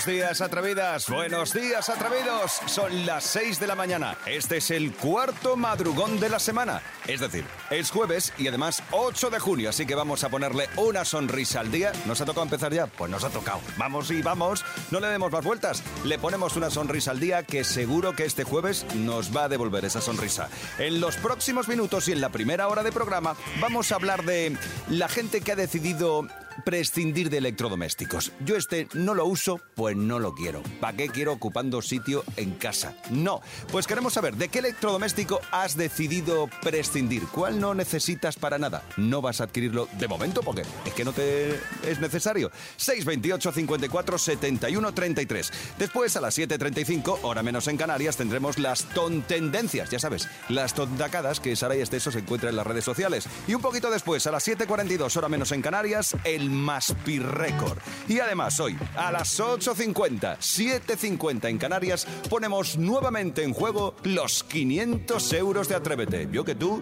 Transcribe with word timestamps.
Buenos 0.00 0.18
días, 0.18 0.40
atrevidas. 0.40 1.10
Buenos 1.10 1.52
días, 1.52 1.90
atrevidos. 1.90 2.52
Son 2.64 3.04
las 3.04 3.22
6 3.22 3.60
de 3.60 3.66
la 3.66 3.74
mañana. 3.74 4.16
Este 4.24 4.56
es 4.56 4.70
el 4.70 4.94
cuarto 4.94 5.58
madrugón 5.58 6.18
de 6.18 6.30
la 6.30 6.38
semana. 6.38 6.80
Es 7.06 7.20
decir, 7.20 7.44
es 7.68 7.90
jueves 7.90 8.32
y 8.38 8.48
además 8.48 8.82
8 8.92 9.28
de 9.28 9.38
junio, 9.38 9.68
así 9.68 9.84
que 9.84 9.94
vamos 9.94 10.24
a 10.24 10.30
ponerle 10.30 10.70
una 10.76 11.04
sonrisa 11.04 11.60
al 11.60 11.70
día. 11.70 11.92
¿Nos 12.06 12.18
ha 12.22 12.24
tocado 12.24 12.44
empezar 12.44 12.72
ya? 12.72 12.86
Pues 12.86 13.10
nos 13.10 13.24
ha 13.24 13.28
tocado. 13.28 13.60
Vamos 13.76 14.10
y 14.10 14.22
vamos. 14.22 14.64
No 14.90 15.00
le 15.00 15.08
demos 15.08 15.32
más 15.32 15.44
vueltas. 15.44 15.82
Le 16.02 16.18
ponemos 16.18 16.56
una 16.56 16.70
sonrisa 16.70 17.10
al 17.10 17.20
día 17.20 17.42
que 17.42 17.62
seguro 17.62 18.16
que 18.16 18.24
este 18.24 18.44
jueves 18.44 18.86
nos 18.94 19.36
va 19.36 19.44
a 19.44 19.48
devolver 19.50 19.84
esa 19.84 20.00
sonrisa. 20.00 20.48
En 20.78 20.98
los 21.02 21.16
próximos 21.16 21.68
minutos 21.68 22.08
y 22.08 22.12
en 22.12 22.22
la 22.22 22.30
primera 22.30 22.68
hora 22.68 22.82
de 22.82 22.90
programa 22.90 23.36
vamos 23.60 23.92
a 23.92 23.96
hablar 23.96 24.24
de 24.24 24.56
la 24.88 25.08
gente 25.08 25.42
que 25.42 25.52
ha 25.52 25.56
decidido 25.56 26.26
prescindir 26.64 27.30
de 27.30 27.38
electrodomésticos. 27.38 28.32
Yo 28.44 28.56
este 28.56 28.88
no 28.94 29.14
lo 29.14 29.26
uso, 29.26 29.60
pues 29.74 29.96
no 29.96 30.18
lo 30.18 30.34
quiero. 30.34 30.62
¿Para 30.80 30.96
qué 30.96 31.08
quiero 31.08 31.32
ocupando 31.32 31.82
sitio 31.82 32.24
en 32.36 32.52
casa? 32.52 32.96
No. 33.10 33.40
Pues 33.70 33.86
queremos 33.86 34.12
saber 34.12 34.36
de 34.36 34.48
qué 34.48 34.60
electrodoméstico 34.60 35.40
has 35.50 35.76
decidido 35.76 36.48
prescindir. 36.62 37.24
¿Cuál 37.28 37.60
no 37.60 37.74
necesitas 37.74 38.36
para 38.36 38.58
nada? 38.58 38.82
No 38.96 39.22
vas 39.22 39.40
a 39.40 39.44
adquirirlo 39.44 39.88
de 39.98 40.08
momento 40.08 40.42
porque 40.42 40.62
es 40.84 40.94
que 40.94 41.04
no 41.04 41.12
te 41.12 41.54
es 41.84 42.00
necesario. 42.00 42.50
628 42.76 43.52
54 43.52 44.18
71 44.18 44.92
33. 44.92 45.52
Después 45.78 46.16
a 46.16 46.20
las 46.20 46.38
7.35, 46.38 47.20
hora 47.22 47.42
menos 47.42 47.68
en 47.68 47.76
Canarias, 47.76 48.16
tendremos 48.16 48.58
las 48.58 48.84
tontendencias. 48.90 49.90
Ya 49.90 49.98
sabes, 49.98 50.28
las 50.48 50.74
tontacadas 50.74 51.40
que 51.40 51.56
Sara 51.56 51.76
y 51.76 51.80
Esteso 51.80 52.10
se 52.10 52.20
encuentra 52.20 52.50
en 52.50 52.56
las 52.56 52.66
redes 52.66 52.84
sociales. 52.84 53.28
Y 53.46 53.54
un 53.54 53.62
poquito 53.62 53.90
después, 53.90 54.26
a 54.26 54.30
las 54.30 54.46
7.42, 54.46 55.16
hora 55.16 55.28
menos 55.28 55.52
en 55.52 55.62
Canarias, 55.62 56.16
el 56.24 56.39
Maspi 56.48 57.18
Record. 57.18 57.78
Y 58.08 58.20
además 58.20 58.58
hoy, 58.60 58.78
a 58.96 59.12
las 59.12 59.38
8.50, 59.38 60.38
7.50 60.38 61.48
en 61.48 61.58
Canarias, 61.58 62.06
ponemos 62.30 62.78
nuevamente 62.78 63.42
en 63.42 63.52
juego 63.52 63.96
los 64.04 64.44
500 64.44 65.32
euros 65.34 65.68
de 65.68 65.74
Atrévete. 65.74 66.28
Yo 66.32 66.44
que 66.44 66.54
tú 66.54 66.80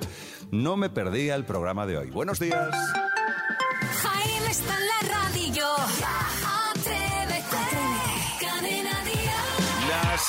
no 0.50 0.76
me 0.76 0.90
perdía 0.90 1.34
el 1.34 1.44
programa 1.44 1.86
de 1.86 1.98
hoy. 1.98 2.10
Buenos 2.10 2.38
días. 2.38 2.76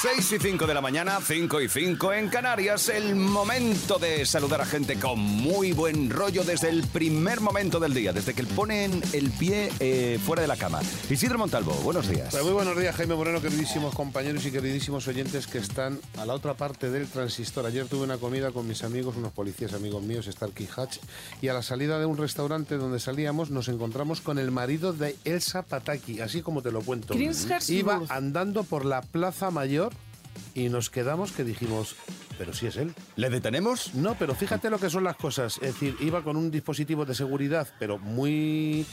6 0.02 0.32
y 0.32 0.40
5 0.40 0.66
de 0.66 0.74
la 0.74 0.80
mañana, 0.80 1.20
5 1.22 1.60
y 1.60 1.68
5 1.68 2.14
en 2.14 2.30
Canarias, 2.30 2.88
el 2.88 3.18
momento 3.18 4.00
de 4.00 4.26
saludar 4.26 4.62
a 4.62 4.66
gente 4.66 4.96
con 4.96 5.20
muy 5.20 5.74
buen 5.74 6.10
rollo 6.10 6.46
desde 6.46 6.70
el 6.70 6.84
primer 6.84 7.42
momento 7.42 7.82
del 7.82 7.94
día, 7.94 8.14
desde 8.14 8.34
que 8.34 8.46
ponen 8.46 9.02
el 9.12 9.30
pie 9.30 9.70
eh, 9.82 10.18
fuera 10.26 10.42
de 10.42 10.48
la 10.48 10.56
cama. 10.56 10.80
Isidro 11.10 11.38
Montalvo, 11.38 11.74
buenos 11.84 12.08
días. 12.08 12.30
Pues 12.32 12.42
muy 12.46 12.54
buenos 12.54 12.80
días, 12.80 12.96
Jaime 12.96 13.16
Moreno, 13.16 13.42
queridísimos 13.42 13.94
compañeros 13.94 14.46
y 14.46 14.52
queridísimos 14.52 15.06
oyentes 15.10 15.48
que 15.48 15.58
están 15.58 16.00
a 16.18 16.26
la 16.26 16.34
otra 16.34 16.54
parte 16.54 16.90
del 16.90 17.06
transistor. 17.10 17.66
Ayer 17.66 17.86
tuve 17.88 18.04
una 18.04 18.18
comida 18.18 18.52
con 18.54 18.70
mis 18.70 18.86
amigos, 18.86 19.18
unos 19.18 19.34
policías 19.34 19.74
amigos 19.74 20.02
míos, 20.02 20.28
Starkey 20.32 20.70
Hatch, 20.78 21.00
y 21.42 21.50
a 21.50 21.54
la 21.54 21.62
salida 21.62 22.00
de 22.00 22.06
un 22.06 22.16
restaurante 22.16 22.78
donde 22.78 23.02
salíamos 23.02 23.50
nos 23.50 23.68
encontramos 23.68 24.22
con 24.22 24.40
el 24.40 24.50
marido 24.50 24.94
de 24.94 25.18
Elsa 25.26 25.64
Pataki, 25.64 26.22
así 26.22 26.42
como 26.42 26.62
te 26.62 26.72
lo 26.72 26.84
cuento. 26.84 27.16
Iba 27.68 28.02
andando 28.08 28.64
por 28.64 28.86
la 28.86 29.02
Plaza 29.02 29.52
Mayor 29.52 29.89
y 30.60 30.70
nos 30.70 30.90
quedamos 30.90 31.32
que 31.32 31.44
dijimos, 31.44 31.96
pero 32.38 32.54
si 32.54 32.68
es 32.68 32.76
él. 32.76 32.94
¿Le 33.16 33.30
detenemos? 33.30 33.94
No, 33.96 34.16
pero 34.16 34.36
fíjate 34.36 34.70
lo 34.70 34.78
que 34.78 34.90
son 34.90 35.04
las 35.04 35.16
cosas. 35.16 35.56
Es 35.62 35.74
decir, 35.74 35.96
iba 36.02 36.24
con 36.24 36.36
un 36.36 36.52
dispositivo 36.52 37.06
de 37.06 37.16
seguridad, 37.16 37.68
pero 37.80 37.98
muy, 37.98 38.86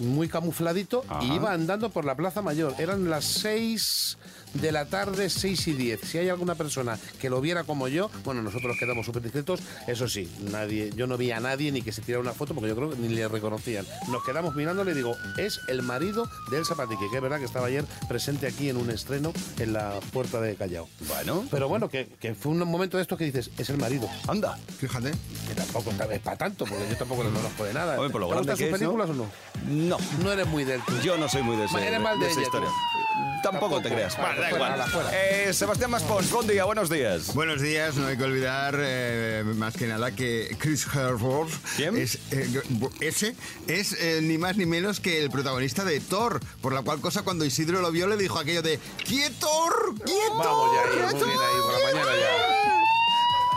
muy 0.00 0.28
camufladito, 0.28 1.04
y 1.20 1.34
iba 1.34 1.52
andando 1.52 1.90
por 1.90 2.04
la 2.04 2.16
Plaza 2.16 2.42
Mayor. 2.42 2.74
Eran 2.78 3.08
las 3.08 3.24
6 3.24 4.18
de 4.54 4.72
la 4.72 4.86
tarde, 4.86 5.30
6 5.30 5.68
y 5.68 5.72
10. 5.72 6.00
Si 6.02 6.18
hay 6.18 6.28
alguna 6.28 6.54
persona 6.54 6.98
que 7.20 7.30
lo 7.30 7.40
viera 7.40 7.64
como 7.64 7.88
yo, 7.88 8.10
bueno, 8.24 8.42
nosotros 8.42 8.76
quedamos 8.78 9.06
súper 9.06 9.22
discretos. 9.22 9.60
Eso 9.86 10.08
sí, 10.08 10.30
nadie, 10.50 10.90
yo 10.94 11.06
no 11.06 11.16
vi 11.16 11.30
a 11.32 11.40
nadie 11.40 11.72
ni 11.72 11.82
que 11.82 11.92
se 11.92 12.02
tirara 12.02 12.20
una 12.22 12.32
foto, 12.32 12.54
porque 12.54 12.68
yo 12.68 12.76
creo 12.76 12.90
que 12.90 12.96
ni 12.96 13.08
le 13.08 13.26
reconocían. 13.28 13.86
Nos 14.08 14.24
quedamos 14.24 14.54
mirándole 14.54 14.92
y 14.92 14.94
digo, 14.94 15.16
es 15.38 15.60
el 15.68 15.82
marido 15.82 16.28
de 16.50 16.58
Elsa 16.58 16.74
Patiqui, 16.74 17.08
que 17.10 17.16
es 17.16 17.22
verdad 17.22 17.38
que 17.38 17.44
estaba 17.44 17.66
ayer 17.66 17.84
presente 18.08 18.46
aquí 18.46 18.68
en 18.68 18.76
un 18.76 18.90
estreno 18.90 19.32
en 19.58 19.72
la 19.72 19.98
puerta 20.12 20.40
de 20.40 20.54
Callao. 20.56 20.88
Bueno, 21.08 21.44
Pero 21.50 21.68
bueno, 21.68 21.88
que, 21.88 22.08
que 22.20 22.34
fue 22.34 22.52
un 22.52 22.58
momento 22.60 22.96
de 22.96 23.02
estos 23.02 23.18
que 23.18 23.24
dices, 23.24 23.50
es 23.58 23.70
el 23.70 23.78
marido. 23.78 24.08
anda. 24.28 24.58
Fíjate. 24.78 25.12
Que 25.48 25.54
tampoco 25.54 25.90
es 26.10 26.20
para 26.20 26.36
tanto, 26.36 26.64
porque 26.66 26.86
yo 26.90 26.96
tampoco 26.96 27.24
le 27.24 27.30
conozco 27.30 27.64
de 27.64 27.74
nada. 27.74 27.94
Hombre, 27.96 28.10
por 28.10 28.20
lo 28.20 28.26
¿Te 28.28 28.32
grande 28.34 28.52
gustan 28.52 28.56
que 28.68 28.72
sus 28.72 28.80
es, 28.80 28.88
¿no? 28.88 28.96
películas 28.96 29.10
o 29.10 29.14
no? 29.14 29.88
No, 29.88 29.98
No 30.22 30.32
eres 30.32 30.46
muy 30.46 30.64
del 30.64 30.80
tú. 30.84 30.92
yo 31.02 31.16
no 31.16 31.28
soy 31.28 31.42
muy 31.42 31.56
de, 31.56 31.64
ese- 31.64 31.78
Eres 31.86 31.90
de 32.02 32.08
de 32.18 32.26
esa 32.26 32.32
ella, 32.38 32.42
historia. 32.42 32.68
tú. 32.68 33.01
Tampoco, 33.42 33.80
te 33.80 33.88
creas. 33.88 34.16
Vale, 34.16 34.40
da 34.40 34.50
igual. 34.50 34.74
Eh, 35.12 35.52
Sebastián 35.52 35.90
Maspons, 35.90 36.30
buen 36.30 36.46
día, 36.46 36.64
buenos 36.64 36.88
días. 36.88 37.34
Buenos 37.34 37.60
días, 37.60 37.96
no 37.96 38.06
hay 38.06 38.16
que 38.16 38.24
olvidar 38.24 38.76
eh, 38.78 39.42
más 39.56 39.74
que 39.74 39.86
nada 39.86 40.12
que 40.12 40.56
Chris 40.58 40.86
Hemsworth 40.86 41.52
¿Quién? 41.76 41.96
es 41.96 42.18
eh, 42.30 42.62
ese 43.00 43.34
es 43.66 43.92
eh, 44.00 44.20
ni 44.22 44.38
más 44.38 44.56
ni 44.56 44.66
menos 44.66 45.00
que 45.00 45.22
el 45.22 45.30
protagonista 45.30 45.84
de 45.84 46.00
Thor, 46.00 46.40
por 46.60 46.72
la 46.72 46.82
cual 46.82 47.00
cosa 47.00 47.22
cuando 47.22 47.44
Isidro 47.44 47.80
lo 47.80 47.90
vio 47.90 48.06
le 48.06 48.16
dijo 48.16 48.38
aquello 48.38 48.62
de 48.62 48.78
¡Quietor! 49.04 49.94
¡Quietor! 50.04 50.38
Vamos 50.38 50.70
ya 50.74 51.08
ahí, 51.08 51.14
muy 51.14 51.24
bien 51.24 51.38
ahí, 51.38 51.60
por 51.62 51.72
la 51.72 51.86
mañana 51.86 52.16
ya. 52.16 52.81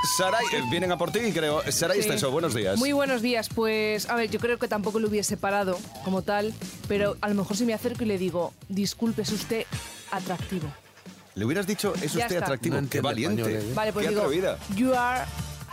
Saray, 0.05 0.45
eh, 0.53 0.61
vienen 0.69 0.91
a 0.91 0.97
por 0.97 1.11
ti, 1.11 1.19
creo. 1.33 1.61
Saray 1.71 2.01
Sí. 2.01 2.07
Esteso, 2.07 2.31
buenos 2.31 2.53
días. 2.53 2.77
Muy 2.77 2.91
buenos 2.91 3.21
días. 3.21 3.49
Pues, 3.53 4.09
a 4.09 4.15
ver, 4.15 4.29
yo 4.29 4.39
creo 4.39 4.57
que 4.59 4.67
tampoco 4.67 4.99
lo 4.99 5.07
hubiese 5.07 5.37
parado 5.37 5.79
como 6.03 6.21
tal, 6.21 6.53
pero 6.87 7.17
a 7.21 7.29
lo 7.29 7.35
mejor 7.35 7.57
si 7.57 7.65
me 7.65 7.73
acerco 7.73 8.03
y 8.03 8.07
le 8.07 8.17
digo, 8.17 8.53
disculpe, 8.69 9.23
es 9.23 9.31
usted 9.31 9.65
atractivo. 10.11 10.67
Le 11.35 11.43
hubieras 11.45 11.67
dicho, 11.67 11.93
es 11.95 12.13
Ya 12.13 12.21
usted 12.23 12.35
está. 12.35 12.45
atractivo. 12.45 12.79
No 12.79 12.89
Qué 12.89 13.01
valiente. 13.01 13.41
español, 13.41 13.61
¿eh? 13.69 13.73
Vale, 13.73 13.93
pues 13.93 14.03
Qué 14.05 14.09
digo, 14.11 14.21
atrevida. 14.23 14.57
you 14.75 14.93
are 14.93 15.25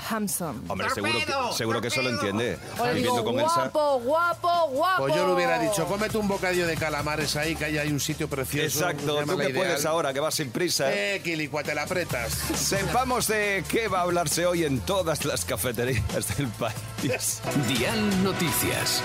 handsome. 0.09 0.61
Hombre, 0.69 0.89
seguro 0.91 1.13
que, 1.19 1.57
seguro 1.57 1.81
que 1.81 1.89
eso 1.89 2.03
lo 2.03 2.11
entiende. 2.11 2.59
O 2.79 2.87
le 2.87 2.95
digo, 2.95 3.15
Viviendo 3.15 3.25
con 3.25 3.41
Elsa. 3.41 3.55
guapo, 3.69 4.01
guapo, 4.01 4.69
guapo. 4.71 5.03
Pues 5.03 5.15
yo 5.15 5.27
le 5.27 5.33
hubiera 5.35 5.59
dicho, 5.59 5.87
cómete 5.87 6.19
un 6.19 6.29
bocadillo 6.29 6.67
de 6.67 6.77
calamares 6.77 7.37
ahí, 7.37 7.55
que 7.57 7.65
ahí 7.67 7.79
hay 7.79 7.91
un 7.91 8.01
sitio 8.01 8.29
precioso. 8.29 8.89
Exacto, 8.89 9.21
tú 9.25 9.37
que 9.37 9.45
Ideal. 9.45 9.53
puedes 9.55 9.85
ahora, 9.87 10.13
que 10.13 10.21
vas 10.21 10.35
sin 10.35 10.51
prisa. 10.51 10.93
Eh, 10.93 11.21
Quilicua, 11.23 11.63
te 11.63 11.75
la 11.75 11.83
apretas. 11.83 12.33
Sepamos 12.55 13.27
de 13.29 13.65
qué 13.69 13.89
va 13.89 14.01
a 14.01 14.03
hablarse 14.03 14.47
hoy 14.47 14.65
en 14.65 14.81
todas 14.81 15.25
las 15.25 15.45
cafeterías 15.45 16.37
del 16.37 16.49
país. 16.49 17.41
Dial 17.69 18.23
Noticias. 18.23 19.03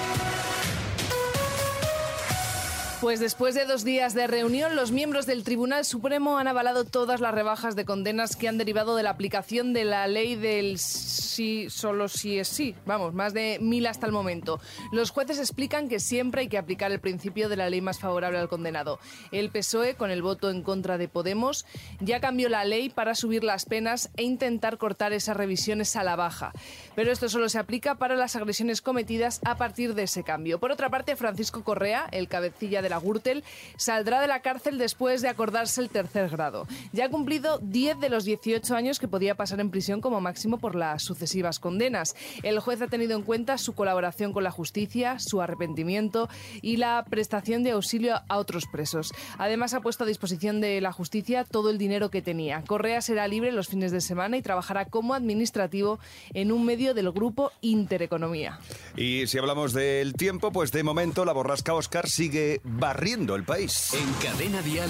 Pues 2.99 3.19
después 3.19 3.53
de 3.53 3.65
dos 3.65 3.83
días 3.83 4.15
de 4.15 4.25
reunión, 4.25 4.75
los 4.75 4.91
miembros 4.91 5.27
del 5.27 5.43
Tribunal 5.43 5.85
Supremo 5.85 6.39
han 6.39 6.47
avalado 6.47 6.83
todas 6.83 7.21
las 7.21 7.31
rebajas 7.31 7.75
de 7.75 7.85
condenas 7.85 8.35
que 8.35 8.47
han 8.47 8.57
derivado 8.57 8.95
de 8.95 9.03
la 9.03 9.11
aplicación 9.11 9.71
de 9.71 9.85
la 9.85 10.07
ley 10.07 10.35
del 10.35 10.79
sí, 10.79 11.69
solo 11.69 12.07
sí 12.07 12.39
es 12.39 12.47
sí. 12.47 12.73
Vamos, 12.87 13.13
más 13.13 13.35
de 13.35 13.59
mil 13.61 13.85
hasta 13.85 14.07
el 14.07 14.11
momento. 14.11 14.59
Los 14.91 15.11
jueces 15.11 15.37
explican 15.37 15.89
que 15.89 15.99
siempre 15.99 16.41
hay 16.41 16.47
que 16.47 16.57
aplicar 16.57 16.91
el 16.91 16.99
principio 16.99 17.49
de 17.49 17.55
la 17.55 17.69
ley 17.69 17.81
más 17.81 17.99
favorable 17.99 18.39
al 18.39 18.49
condenado. 18.49 18.97
El 19.31 19.51
PSOE, 19.51 19.93
con 19.93 20.09
el 20.09 20.23
voto 20.23 20.49
en 20.49 20.63
contra 20.63 20.97
de 20.97 21.07
Podemos, 21.07 21.67
ya 21.99 22.19
cambió 22.19 22.49
la 22.49 22.65
ley 22.65 22.89
para 22.89 23.13
subir 23.13 23.43
las 23.43 23.65
penas 23.65 24.09
e 24.17 24.23
intentar 24.23 24.79
cortar 24.79 25.13
esas 25.13 25.37
revisiones 25.37 25.95
a 25.95 26.03
la 26.03 26.15
baja. 26.15 26.51
Pero 26.95 27.11
esto 27.11 27.29
solo 27.29 27.47
se 27.47 27.59
aplica 27.59 27.93
para 27.93 28.15
las 28.15 28.35
agresiones 28.35 28.81
cometidas 28.81 29.39
a 29.45 29.55
partir 29.55 29.93
de 29.93 30.03
ese 30.03 30.23
cambio. 30.23 30.59
Por 30.59 30.71
otra 30.71 30.89
parte, 30.89 31.15
Francisco 31.15 31.63
Correa, 31.63 32.07
el 32.11 32.27
cabecilla 32.27 32.81
de 32.81 32.86
la 32.89 32.99
Gürtel, 32.99 33.43
saldrá 33.77 34.21
de 34.21 34.27
la 34.27 34.41
cárcel 34.41 34.77
después 34.77 35.21
de 35.21 35.29
acordarse 35.29 35.81
el 35.81 35.89
tercer 35.89 36.29
grado. 36.29 36.67
Ya 36.93 37.05
ha 37.05 37.09
cumplido 37.09 37.59
10 37.59 37.99
de 37.99 38.09
los 38.09 38.25
18 38.25 38.75
años 38.75 38.99
que 38.99 39.07
podía 39.07 39.35
pasar 39.35 39.59
en 39.59 39.71
prisión 39.71 40.01
como 40.01 40.21
máximo 40.21 40.57
por 40.57 40.75
las 40.75 41.03
sucesivas 41.03 41.59
condenas. 41.59 42.15
El 42.43 42.59
juez 42.59 42.81
ha 42.81 42.87
tenido 42.87 43.15
en 43.15 43.23
cuenta 43.23 43.57
su 43.57 43.73
colaboración 43.73 44.33
con 44.33 44.43
la 44.43 44.51
justicia, 44.51 45.19
su 45.19 45.41
arrepentimiento 45.41 46.29
y 46.61 46.77
la 46.77 47.05
prestación 47.09 47.63
de 47.63 47.71
auxilio 47.71 48.21
a 48.27 48.37
otros 48.37 48.65
presos. 48.65 49.13
Además, 49.37 49.73
ha 49.73 49.81
puesto 49.81 50.03
a 50.03 50.07
disposición 50.07 50.61
de 50.61 50.81
la 50.81 50.91
justicia 50.91 51.43
todo 51.43 51.69
el 51.69 51.77
dinero 51.77 52.09
que 52.09 52.21
tenía. 52.21 52.63
Correa 52.63 53.01
será 53.01 53.27
libre 53.27 53.51
los 53.51 53.67
fines 53.67 53.91
de 53.91 54.01
semana 54.01 54.37
y 54.37 54.41
trabajará 54.41 54.85
como 54.85 55.13
administrativo 55.13 55.99
en 56.33 56.51
un 56.51 56.65
medio 56.65 56.93
del 56.93 57.11
grupo 57.11 57.51
Intereconomía. 57.61 58.59
Y 58.95 59.27
si 59.27 59.37
hablamos 59.37 59.73
del 59.73 60.13
tiempo, 60.13 60.51
pues 60.51 60.71
de 60.71 60.83
momento 60.83 61.25
la 61.25 61.33
borrasca 61.33 61.73
Oscar 61.73 62.07
sigue 62.07 62.61
barriendo 62.77 63.35
el 63.35 63.43
país. 63.43 63.93
En 63.93 64.13
Cadena 64.13 64.61
Dial, 64.61 64.89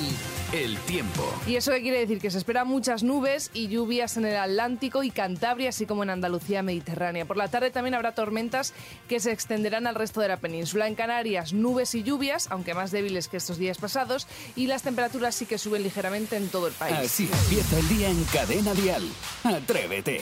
el 0.53 0.77
tiempo. 0.79 1.23
¿Y 1.47 1.55
eso 1.55 1.71
qué 1.71 1.81
quiere 1.81 1.99
decir? 1.99 2.19
Que 2.19 2.31
se 2.31 2.37
esperan 2.37 2.67
muchas 2.67 3.03
nubes 3.03 3.49
y 3.53 3.67
lluvias 3.67 4.17
en 4.17 4.25
el 4.25 4.35
Atlántico 4.35 5.03
y 5.03 5.11
Cantabria, 5.11 5.69
así 5.69 5.85
como 5.85 6.03
en 6.03 6.09
Andalucía 6.09 6.61
mediterránea. 6.63 7.25
Por 7.25 7.37
la 7.37 7.47
tarde 7.47 7.71
también 7.71 7.95
habrá 7.95 8.13
tormentas 8.13 8.73
que 9.07 9.19
se 9.19 9.31
extenderán 9.31 9.87
al 9.87 9.95
resto 9.95 10.21
de 10.21 10.27
la 10.27 10.37
península. 10.37 10.87
En 10.87 10.95
Canarias, 10.95 11.53
nubes 11.53 11.95
y 11.95 12.03
lluvias, 12.03 12.47
aunque 12.51 12.73
más 12.73 12.91
débiles 12.91 13.27
que 13.27 13.37
estos 13.37 13.57
días 13.57 13.77
pasados, 13.77 14.27
y 14.55 14.67
las 14.67 14.83
temperaturas 14.83 15.35
sí 15.35 15.45
que 15.45 15.57
suben 15.57 15.83
ligeramente 15.83 16.35
en 16.37 16.49
todo 16.49 16.67
el 16.67 16.73
país. 16.73 16.97
Así 16.97 17.29
empieza 17.31 17.79
el 17.79 17.87
día 17.89 18.09
en 18.09 18.23
Cadena 18.25 18.73
Dial. 18.73 19.03
Atrévete. 19.43 20.21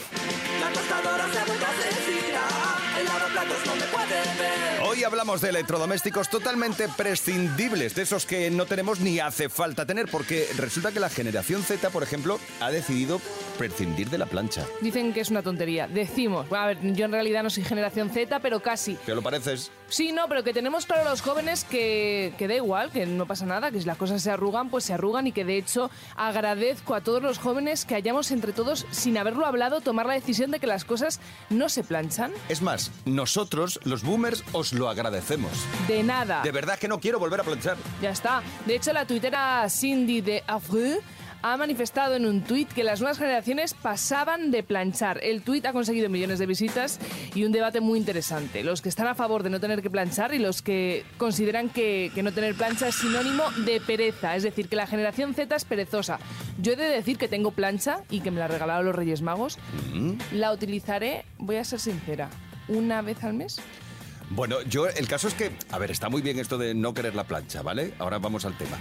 La 0.60 0.72
tostadora 0.72 1.32
se 1.32 1.38
ha 1.38 1.44
vuelto 1.44 1.66
asesina. 1.66 2.76
El 2.98 3.06
lado 4.96 5.06
hablamos 5.06 5.40
de 5.40 5.50
electrodomésticos 5.50 6.28
totalmente 6.28 6.88
prescindibles, 6.88 7.94
de 7.94 8.02
esos 8.02 8.26
que 8.26 8.50
no 8.50 8.66
tenemos 8.66 9.00
ni 9.00 9.20
hace 9.20 9.48
falta 9.48 9.86
tener, 9.86 10.08
porque 10.10 10.48
resulta 10.56 10.90
que 10.90 11.00
la 11.00 11.10
generación 11.10 11.62
Z, 11.62 11.90
por 11.90 12.02
ejemplo, 12.02 12.38
ha 12.60 12.70
decidido 12.70 13.20
prescindir 13.58 14.10
de 14.10 14.18
la 14.18 14.26
plancha. 14.26 14.64
Dicen 14.80 15.12
que 15.12 15.20
es 15.20 15.30
una 15.30 15.42
tontería. 15.42 15.86
Decimos, 15.86 16.46
a 16.52 16.66
ver, 16.66 16.78
yo 16.94 17.04
en 17.04 17.12
realidad 17.12 17.42
no 17.42 17.50
soy 17.50 17.64
generación 17.64 18.10
Z, 18.10 18.40
pero 18.40 18.60
casi. 18.60 18.96
¿Qué 19.06 19.14
lo 19.14 19.22
pareces? 19.22 19.70
Sí, 19.88 20.12
no, 20.12 20.28
pero 20.28 20.42
que 20.42 20.52
tenemos 20.52 20.86
claro 20.86 21.08
los 21.08 21.20
jóvenes 21.20 21.64
que, 21.64 22.34
que 22.38 22.48
da 22.48 22.54
igual, 22.54 22.90
que 22.90 23.06
no 23.06 23.26
pasa 23.26 23.46
nada, 23.46 23.70
que 23.70 23.80
si 23.80 23.86
las 23.86 23.96
cosas 23.96 24.22
se 24.22 24.30
arrugan, 24.30 24.70
pues 24.70 24.84
se 24.84 24.94
arrugan 24.94 25.26
y 25.26 25.32
que 25.32 25.44
de 25.44 25.58
hecho 25.58 25.90
agradezco 26.16 26.94
a 26.94 27.02
todos 27.02 27.22
los 27.22 27.38
jóvenes 27.38 27.84
que 27.84 27.94
hayamos 27.94 28.30
entre 28.30 28.52
todos, 28.52 28.86
sin 28.90 29.16
haberlo 29.16 29.46
hablado, 29.46 29.80
tomar 29.80 30.06
la 30.06 30.14
decisión 30.14 30.50
de 30.50 30.58
que 30.58 30.66
las 30.66 30.84
cosas 30.84 31.20
no 31.50 31.68
se 31.68 31.84
planchan. 31.84 32.32
Es 32.48 32.62
más, 32.62 32.90
nosotros, 33.04 33.78
los 33.84 34.02
boomers, 34.02 34.42
os 34.52 34.72
lo 34.72 34.85
agradecemos. 34.88 35.52
De 35.88 36.02
nada. 36.02 36.42
De 36.42 36.52
verdad 36.52 36.78
que 36.78 36.88
no 36.88 37.00
quiero 37.00 37.18
volver 37.18 37.40
a 37.40 37.44
planchar. 37.44 37.76
Ya 38.00 38.10
está. 38.10 38.42
De 38.66 38.76
hecho, 38.76 38.92
la 38.92 39.06
tuitera 39.06 39.66
Cindy 39.68 40.20
de 40.20 40.42
Afru 40.46 41.00
ha 41.42 41.56
manifestado 41.56 42.16
en 42.16 42.26
un 42.26 42.42
tuit 42.42 42.68
que 42.72 42.82
las 42.82 43.00
nuevas 43.00 43.18
generaciones 43.18 43.74
pasaban 43.74 44.50
de 44.50 44.64
planchar. 44.64 45.20
El 45.22 45.42
tuit 45.42 45.64
ha 45.66 45.72
conseguido 45.72 46.08
millones 46.08 46.40
de 46.40 46.46
visitas 46.46 46.98
y 47.34 47.44
un 47.44 47.52
debate 47.52 47.80
muy 47.80 47.98
interesante. 48.00 48.64
Los 48.64 48.82
que 48.82 48.88
están 48.88 49.06
a 49.06 49.14
favor 49.14 49.44
de 49.44 49.50
no 49.50 49.60
tener 49.60 49.80
que 49.80 49.90
planchar 49.90 50.34
y 50.34 50.40
los 50.40 50.60
que 50.60 51.04
consideran 51.18 51.68
que, 51.68 52.10
que 52.14 52.24
no 52.24 52.32
tener 52.32 52.56
plancha 52.56 52.88
es 52.88 52.96
sinónimo 52.96 53.44
de 53.64 53.80
pereza, 53.80 54.34
es 54.34 54.42
decir, 54.42 54.68
que 54.68 54.74
la 54.74 54.88
generación 54.88 55.34
Z 55.34 55.54
es 55.54 55.64
perezosa. 55.64 56.18
Yo 56.60 56.72
he 56.72 56.76
de 56.76 56.88
decir 56.88 57.16
que 57.16 57.28
tengo 57.28 57.52
plancha 57.52 58.00
y 58.10 58.20
que 58.20 58.32
me 58.32 58.40
la 58.40 58.48
regalaron 58.48 58.86
los 58.86 58.96
Reyes 58.96 59.22
Magos. 59.22 59.58
La 60.32 60.52
utilizaré, 60.52 61.26
voy 61.38 61.56
a 61.56 61.64
ser 61.64 61.78
sincera, 61.78 62.28
una 62.66 63.02
vez 63.02 63.22
al 63.22 63.34
mes. 63.34 63.60
Bueno, 64.30 64.60
yo, 64.62 64.88
el 64.88 65.06
caso 65.06 65.28
es 65.28 65.34
que, 65.34 65.52
a 65.70 65.78
ver, 65.78 65.90
está 65.90 66.08
muy 66.08 66.20
bien 66.20 66.38
esto 66.38 66.58
de 66.58 66.74
no 66.74 66.94
querer 66.94 67.14
la 67.14 67.24
plancha, 67.24 67.62
¿vale? 67.62 67.94
Ahora 67.98 68.18
vamos 68.18 68.44
al 68.44 68.56
tema. 68.56 68.76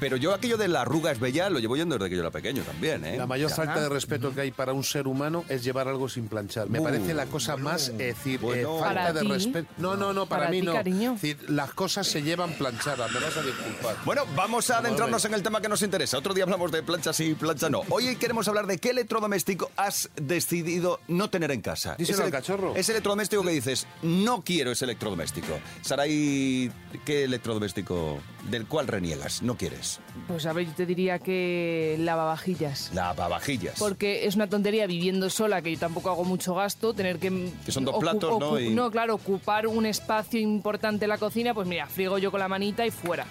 Pero 0.00 0.16
yo 0.16 0.34
aquello 0.34 0.56
de 0.56 0.68
la 0.68 0.82
arruga 0.82 1.12
es 1.12 1.20
bella 1.20 1.48
lo 1.50 1.58
llevo 1.58 1.76
yendo 1.76 1.96
desde 1.96 2.10
que 2.10 2.16
yo 2.16 2.22
era 2.22 2.30
pequeño 2.30 2.62
también, 2.62 3.04
¿eh? 3.04 3.16
La 3.16 3.26
mayor 3.26 3.50
falta 3.50 3.80
de 3.80 3.88
respeto 3.88 4.34
que 4.34 4.42
hay 4.42 4.50
para 4.50 4.72
un 4.72 4.84
ser 4.84 5.06
humano 5.06 5.44
es 5.48 5.64
llevar 5.64 5.88
algo 5.88 6.08
sin 6.08 6.28
planchar. 6.28 6.68
Me 6.68 6.80
Uh, 6.80 6.84
parece 6.84 7.14
la 7.14 7.26
cosa 7.26 7.56
más, 7.56 7.88
es 7.88 7.98
decir, 7.98 8.40
eh, 8.54 8.66
falta 8.80 9.12
de 9.12 9.22
respeto. 9.22 9.68
No, 9.78 9.96
no, 9.96 10.12
no, 10.12 10.26
para, 10.26 10.42
Para 10.42 10.50
mí 10.50 10.60
ti, 10.60 10.66
no. 10.66 10.72
cariño. 10.74 11.14
Es 11.14 11.22
decir, 11.22 11.50
las 11.50 11.72
cosas 11.72 12.06
se 12.06 12.22
llevan 12.22 12.52
planchadas, 12.54 13.10
me 13.12 13.20
vas 13.20 13.36
a 13.36 13.42
disculpar. 13.42 13.96
Bueno, 14.04 14.22
vamos 14.36 14.68
a 14.70 14.78
adentrarnos 14.78 15.24
en 15.24 15.34
el 15.34 15.42
tema 15.42 15.60
que 15.60 15.68
nos 15.68 15.82
interesa. 15.82 16.18
Otro 16.18 16.34
día 16.34 16.44
hablamos 16.44 16.70
de 16.72 16.82
planchas 16.82 17.18
y 17.20 17.34
plancha 17.34 17.70
no. 17.70 17.82
Hoy 17.88 18.16
queremos 18.16 18.46
hablar 18.48 18.66
de 18.66 18.78
qué 18.78 18.90
electrodoméstico 18.90 19.70
has 19.76 20.10
decidido 20.16 21.00
no 21.08 21.30
tener 21.30 21.50
en 21.52 21.60
casa. 21.62 21.94
Díselo 21.96 22.14
Ese 22.16 22.22
al 22.22 22.28
ele- 22.28 22.36
cachorro. 22.36 22.74
Ese 22.76 22.92
electrodoméstico 22.92 23.42
que 23.42 23.50
dices, 23.50 23.86
no 24.02 24.42
quiero 24.42 24.72
ese 24.72 24.84
electrodoméstico. 24.84 25.58
Saray, 25.82 26.70
¿qué 27.04 27.24
electrodoméstico 27.24 28.18
del 28.50 28.66
cual 28.66 28.86
reniegas? 28.86 29.42
No 29.42 29.56
quieres. 29.56 30.00
Pues 30.28 30.46
a 30.46 30.52
ver, 30.52 30.66
yo 30.66 30.72
te 30.74 30.86
diría 30.86 31.18
que 31.18 31.96
lavavajillas. 32.00 32.90
Lavavajillas. 32.94 33.78
Porque 33.78 34.26
es 34.26 34.34
una 34.36 34.48
tontería 34.48 34.86
viviendo 34.86 35.30
sola, 35.30 35.62
que 35.62 35.72
yo 35.72 35.78
tampoco 35.78 36.10
hago 36.10 36.24
mucho 36.24 36.54
gasto, 36.54 36.94
tener 36.94 37.18
que... 37.18 37.50
Que 37.64 37.72
son 37.72 37.84
dos 37.84 37.96
platos, 37.98 38.38
¿no? 38.38 38.58
Y- 38.60 38.70
No, 38.74 38.90
claro, 38.90 39.14
ocupar 39.14 39.66
un 39.66 39.86
espacio 39.86 40.40
importante 40.40 41.04
en 41.04 41.08
la 41.10 41.18
cocina, 41.18 41.54
pues 41.54 41.66
mira, 41.66 41.86
friego 41.86 42.18
yo 42.18 42.30
con 42.30 42.40
la 42.40 42.48
manita 42.48 42.86
y 42.86 42.90
fuera. 42.90 43.26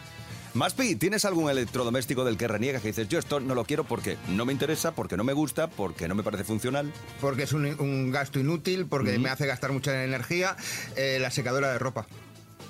Maspi, 0.55 0.95
¿tienes 0.97 1.25
algún 1.25 1.49
electrodoméstico 1.49 2.23
del 2.23 2.37
que 2.37 2.47
reniegas 2.47 2.83
que 2.83 2.89
dices, 2.89 3.07
yo 3.09 3.17
esto 3.17 3.39
no 3.39 3.55
lo 3.55 3.65
quiero 3.65 3.85
porque 3.85 4.17
no 4.27 4.45
me 4.45 4.53
interesa, 4.53 4.93
porque 4.93 5.17
no 5.17 5.23
me 5.23 5.33
gusta, 5.33 5.67
porque 5.67 6.07
no 6.07 6.13
me 6.13 6.21
parece 6.21 6.43
funcional? 6.43 6.91
Porque 7.19 7.43
es 7.43 7.53
un, 7.53 7.65
un 7.79 8.11
gasto 8.11 8.39
inútil, 8.39 8.85
porque 8.85 9.17
me 9.17 9.29
hace 9.29 9.47
gastar 9.47 9.71
mucha 9.71 10.03
energía. 10.03 10.55
eh, 10.95 11.17
la 11.19 11.31
secadora 11.31 11.71
de 11.71 11.79
ropa. 11.79 12.05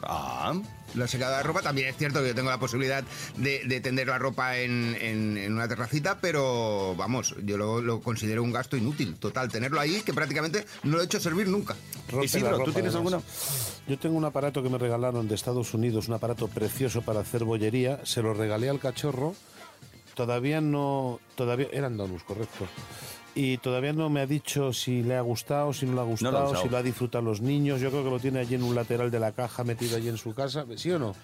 Ah, 0.07 0.53
La 0.95 1.07
secadora 1.07 1.37
de 1.37 1.43
ropa 1.43 1.61
también 1.61 1.87
es 1.89 1.97
cierto 1.97 2.21
que 2.21 2.27
yo 2.29 2.35
tengo 2.35 2.49
la 2.49 2.59
posibilidad 2.59 3.03
de, 3.37 3.63
de 3.65 3.81
tender 3.81 4.07
la 4.07 4.19
ropa 4.19 4.57
en, 4.57 4.95
en- 5.01 5.37
en 5.37 5.53
una 5.53 5.67
terracita, 5.67 6.19
pero 6.21 6.93
vamos, 6.95 7.35
yo 7.43 7.57
lo, 7.57 7.81
lo 7.81 7.99
considero 8.01 8.43
un 8.43 8.51
gasto 8.51 8.77
inútil, 8.77 9.15
total. 9.15 9.49
Tenerlo 9.51 9.79
ahí 9.79 10.01
que 10.01 10.13
prácticamente 10.13 10.65
no 10.83 10.97
lo 10.97 11.01
he 11.01 11.05
hecho 11.05 11.19
servir 11.19 11.47
nunca. 11.47 11.75
Rompe 12.09 12.25
Isidro, 12.27 12.51
la 12.51 12.57
¿tú 12.57 12.59
ropa, 12.65 12.73
tienes 12.73 12.93
además. 12.95 13.23
Yo 13.87 13.97
tengo 13.97 14.15
un 14.17 14.25
aparato 14.25 14.61
que 14.61 14.69
me 14.69 14.77
regalaron 14.77 15.27
de 15.27 15.35
Estados 15.35 15.73
Unidos, 15.73 16.07
un 16.07 16.13
aparato 16.13 16.47
precioso 16.47 17.01
para 17.01 17.21
hacer 17.21 17.43
bollería. 17.43 17.99
Se 18.05 18.21
lo 18.21 18.33
regalé 18.33 18.69
al 18.69 18.79
cachorro. 18.79 19.35
Todavía 20.13 20.61
no. 20.61 21.19
Todavía. 21.35 21.67
Eran 21.71 21.97
donuts, 21.97 22.23
correcto. 22.23 22.67
Y 23.35 23.57
todavía 23.57 23.93
no 23.93 24.09
me 24.09 24.21
ha 24.21 24.25
dicho 24.27 24.73
si 24.73 25.01
le 25.01 25.15
ha 25.15 25.21
gustado, 25.21 25.73
si 25.73 25.85
no 25.85 25.93
le 25.93 26.01
ha 26.01 26.03
gustado, 26.03 26.55
si 26.61 26.69
lo 26.69 26.77
ha 26.77 26.83
disfrutado 26.83 27.23
los 27.23 27.41
niños. 27.41 27.81
Yo 27.81 27.89
creo 27.89 28.03
que 28.03 28.09
lo 28.09 28.19
tiene 28.19 28.39
allí 28.39 28.55
en 28.55 28.63
un 28.63 28.75
lateral 28.75 29.09
de 29.09 29.19
la 29.19 29.31
caja, 29.31 29.63
metido 29.63 29.97
allí 29.97 30.09
en 30.09 30.17
su 30.17 30.33
casa. 30.33 30.65
¿Sí 30.75 30.91
o 30.91 30.99
no? 30.99 31.15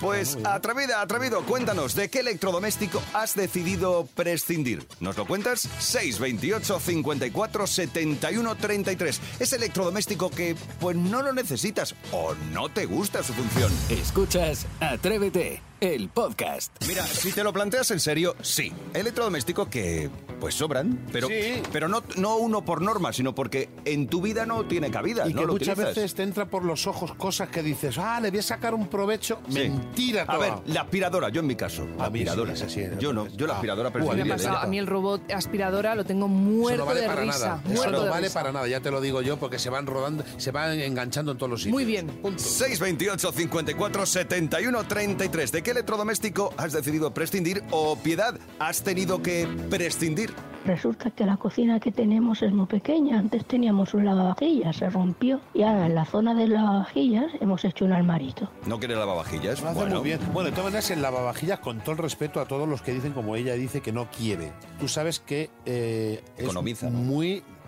Pues 0.00 0.38
atrevida, 0.44 1.02
atrevido, 1.02 1.42
cuéntanos, 1.42 1.94
¿de 1.94 2.08
qué 2.08 2.20
electrodoméstico 2.20 3.02
has 3.12 3.34
decidido 3.34 4.08
prescindir? 4.14 4.86
¿Nos 5.00 5.16
lo 5.16 5.26
cuentas? 5.26 5.68
628 5.78 6.80
54 6.80 7.66
71 7.66 8.54
33. 8.56 9.20
Ese 9.38 9.56
electrodoméstico 9.56 10.30
que 10.30 10.56
pues 10.80 10.96
no 10.96 11.22
lo 11.22 11.32
necesitas 11.32 11.94
o 12.12 12.34
no 12.52 12.68
te 12.68 12.86
gusta 12.86 13.22
su 13.22 13.32
función. 13.32 13.70
Escuchas 13.90 14.66
Atrévete, 14.80 15.62
el 15.80 16.08
podcast. 16.08 16.72
Mira, 16.86 17.04
si 17.06 17.32
te 17.32 17.42
lo 17.42 17.52
planteas 17.52 17.90
en 17.90 18.00
serio, 18.00 18.36
sí. 18.42 18.72
Electrodoméstico 18.94 19.68
que 19.70 20.10
pues 20.40 20.54
sobran, 20.54 20.98
pero, 21.12 21.28
Sí. 21.28 21.62
pero 21.70 21.86
no, 21.88 22.02
no 22.16 22.36
uno 22.36 22.64
por 22.64 22.80
norma, 22.80 23.12
sino 23.12 23.34
porque 23.34 23.68
en 23.84 24.08
tu 24.08 24.22
vida 24.22 24.46
no 24.46 24.64
tiene 24.64 24.90
cabida. 24.90 25.28
Y 25.28 25.34
no 25.34 25.40
que 25.42 25.46
lo 25.46 25.52
muchas 25.52 25.68
utilizas. 25.74 25.94
veces 25.94 26.14
te 26.14 26.22
entra 26.22 26.46
por 26.46 26.64
los 26.64 26.86
ojos 26.86 27.14
cosas 27.14 27.48
que 27.50 27.62
dices, 27.62 27.98
ah, 27.98 28.20
le 28.20 28.30
voy 28.30 28.38
a 28.40 28.42
sacar 28.42 28.72
un 28.74 28.88
provecho. 28.88 29.40
Sí. 29.48 29.58
Mentira, 29.58 30.22
A 30.26 30.38
ver, 30.38 30.50
toda. 30.50 30.62
la 30.66 30.80
aspiradora, 30.82 31.28
yo 31.28 31.40
en 31.40 31.46
mi 31.46 31.56
caso. 31.56 31.86
La 31.98 32.06
A 32.06 32.10
mí 32.10 32.20
sí, 32.22 32.28
aspiradora. 32.28 32.56
sí, 32.56 32.82
yo 32.98 33.12
no, 33.12 33.26
yo 33.28 33.46
la 33.46 33.52
Ah. 33.52 33.56
aspiradora 33.56 33.90
pasado, 33.90 34.12
ella. 34.14 34.60
a 34.62 34.66
mí 34.66 34.78
el 34.78 34.86
robot 34.86 35.30
aspiradora 35.30 35.94
lo 35.94 36.04
tengo 36.04 36.24
Eso 36.26 36.34
muerto 36.34 36.78
no 36.78 36.86
vale 36.86 37.00
de 37.02 37.06
para 37.06 37.20
risa. 37.22 37.38
nada. 37.38 37.62
Eso 37.74 37.90
no 37.90 38.02
de 38.04 38.08
vale 38.08 38.26
risa. 38.28 38.40
para 38.40 38.52
nada, 38.52 38.66
ya 38.68 38.80
te 38.80 38.90
lo 38.90 39.00
digo 39.02 39.20
yo, 39.22 39.36
porque 39.38 39.58
se 39.58 39.68
van 39.68 39.86
rodando, 39.86 40.24
se 40.38 40.50
van 40.52 40.78
enganchando 40.80 41.32
en 41.32 41.38
todos 41.38 41.50
los 41.50 41.60
sitios. 41.60 41.74
Muy 41.74 41.84
bien. 41.84 42.06
Punto. 42.06 42.42
628 42.42 43.32
54 43.32 44.06
71 44.06 44.84
33. 44.84 45.52
¿De 45.52 45.62
qué 45.62 45.69
electrodoméstico 45.70 46.52
has 46.56 46.72
decidido 46.72 47.12
prescindir 47.12 47.62
o 47.70 47.96
piedad 47.96 48.38
has 48.58 48.82
tenido 48.82 49.22
que 49.22 49.48
prescindir? 49.68 50.32
Resulta 50.66 51.10
que 51.10 51.24
la 51.24 51.38
cocina 51.38 51.80
que 51.80 51.90
tenemos 51.90 52.42
es 52.42 52.52
muy 52.52 52.66
pequeña. 52.66 53.18
Antes 53.18 53.46
teníamos 53.46 53.94
un 53.94 54.04
lavavajillas, 54.04 54.76
se 54.76 54.90
rompió 54.90 55.40
y 55.54 55.62
ahora 55.62 55.86
en 55.86 55.94
la 55.94 56.04
zona 56.04 56.34
de 56.34 56.48
lavavajillas 56.48 57.32
hemos 57.40 57.64
hecho 57.64 57.86
un 57.86 57.92
armarito. 57.92 58.50
¿No 58.66 58.78
quieres 58.78 58.98
lavavajillas? 58.98 59.62
Lo 59.62 59.70
hace 59.70 59.86
muy 59.86 60.02
bien. 60.02 60.20
Bueno, 60.32 60.50
de 60.50 60.52
todas 60.52 60.66
maneras, 60.66 60.90
en 60.90 61.00
lavavajillas, 61.00 61.60
con 61.60 61.80
todo 61.80 61.92
el 61.92 61.98
respeto 61.98 62.40
a 62.40 62.44
todos 62.46 62.68
los 62.68 62.82
que 62.82 62.92
dicen 62.92 63.12
como 63.12 63.36
ella 63.36 63.54
dice 63.54 63.80
que 63.80 63.92
no 63.92 64.10
quiere. 64.10 64.52
Tú 64.78 64.86
sabes 64.86 65.18
que 65.18 65.50
eh, 65.64 66.22
es 66.36 66.44
Economiza, 66.44 66.90
¿no? 66.90 66.98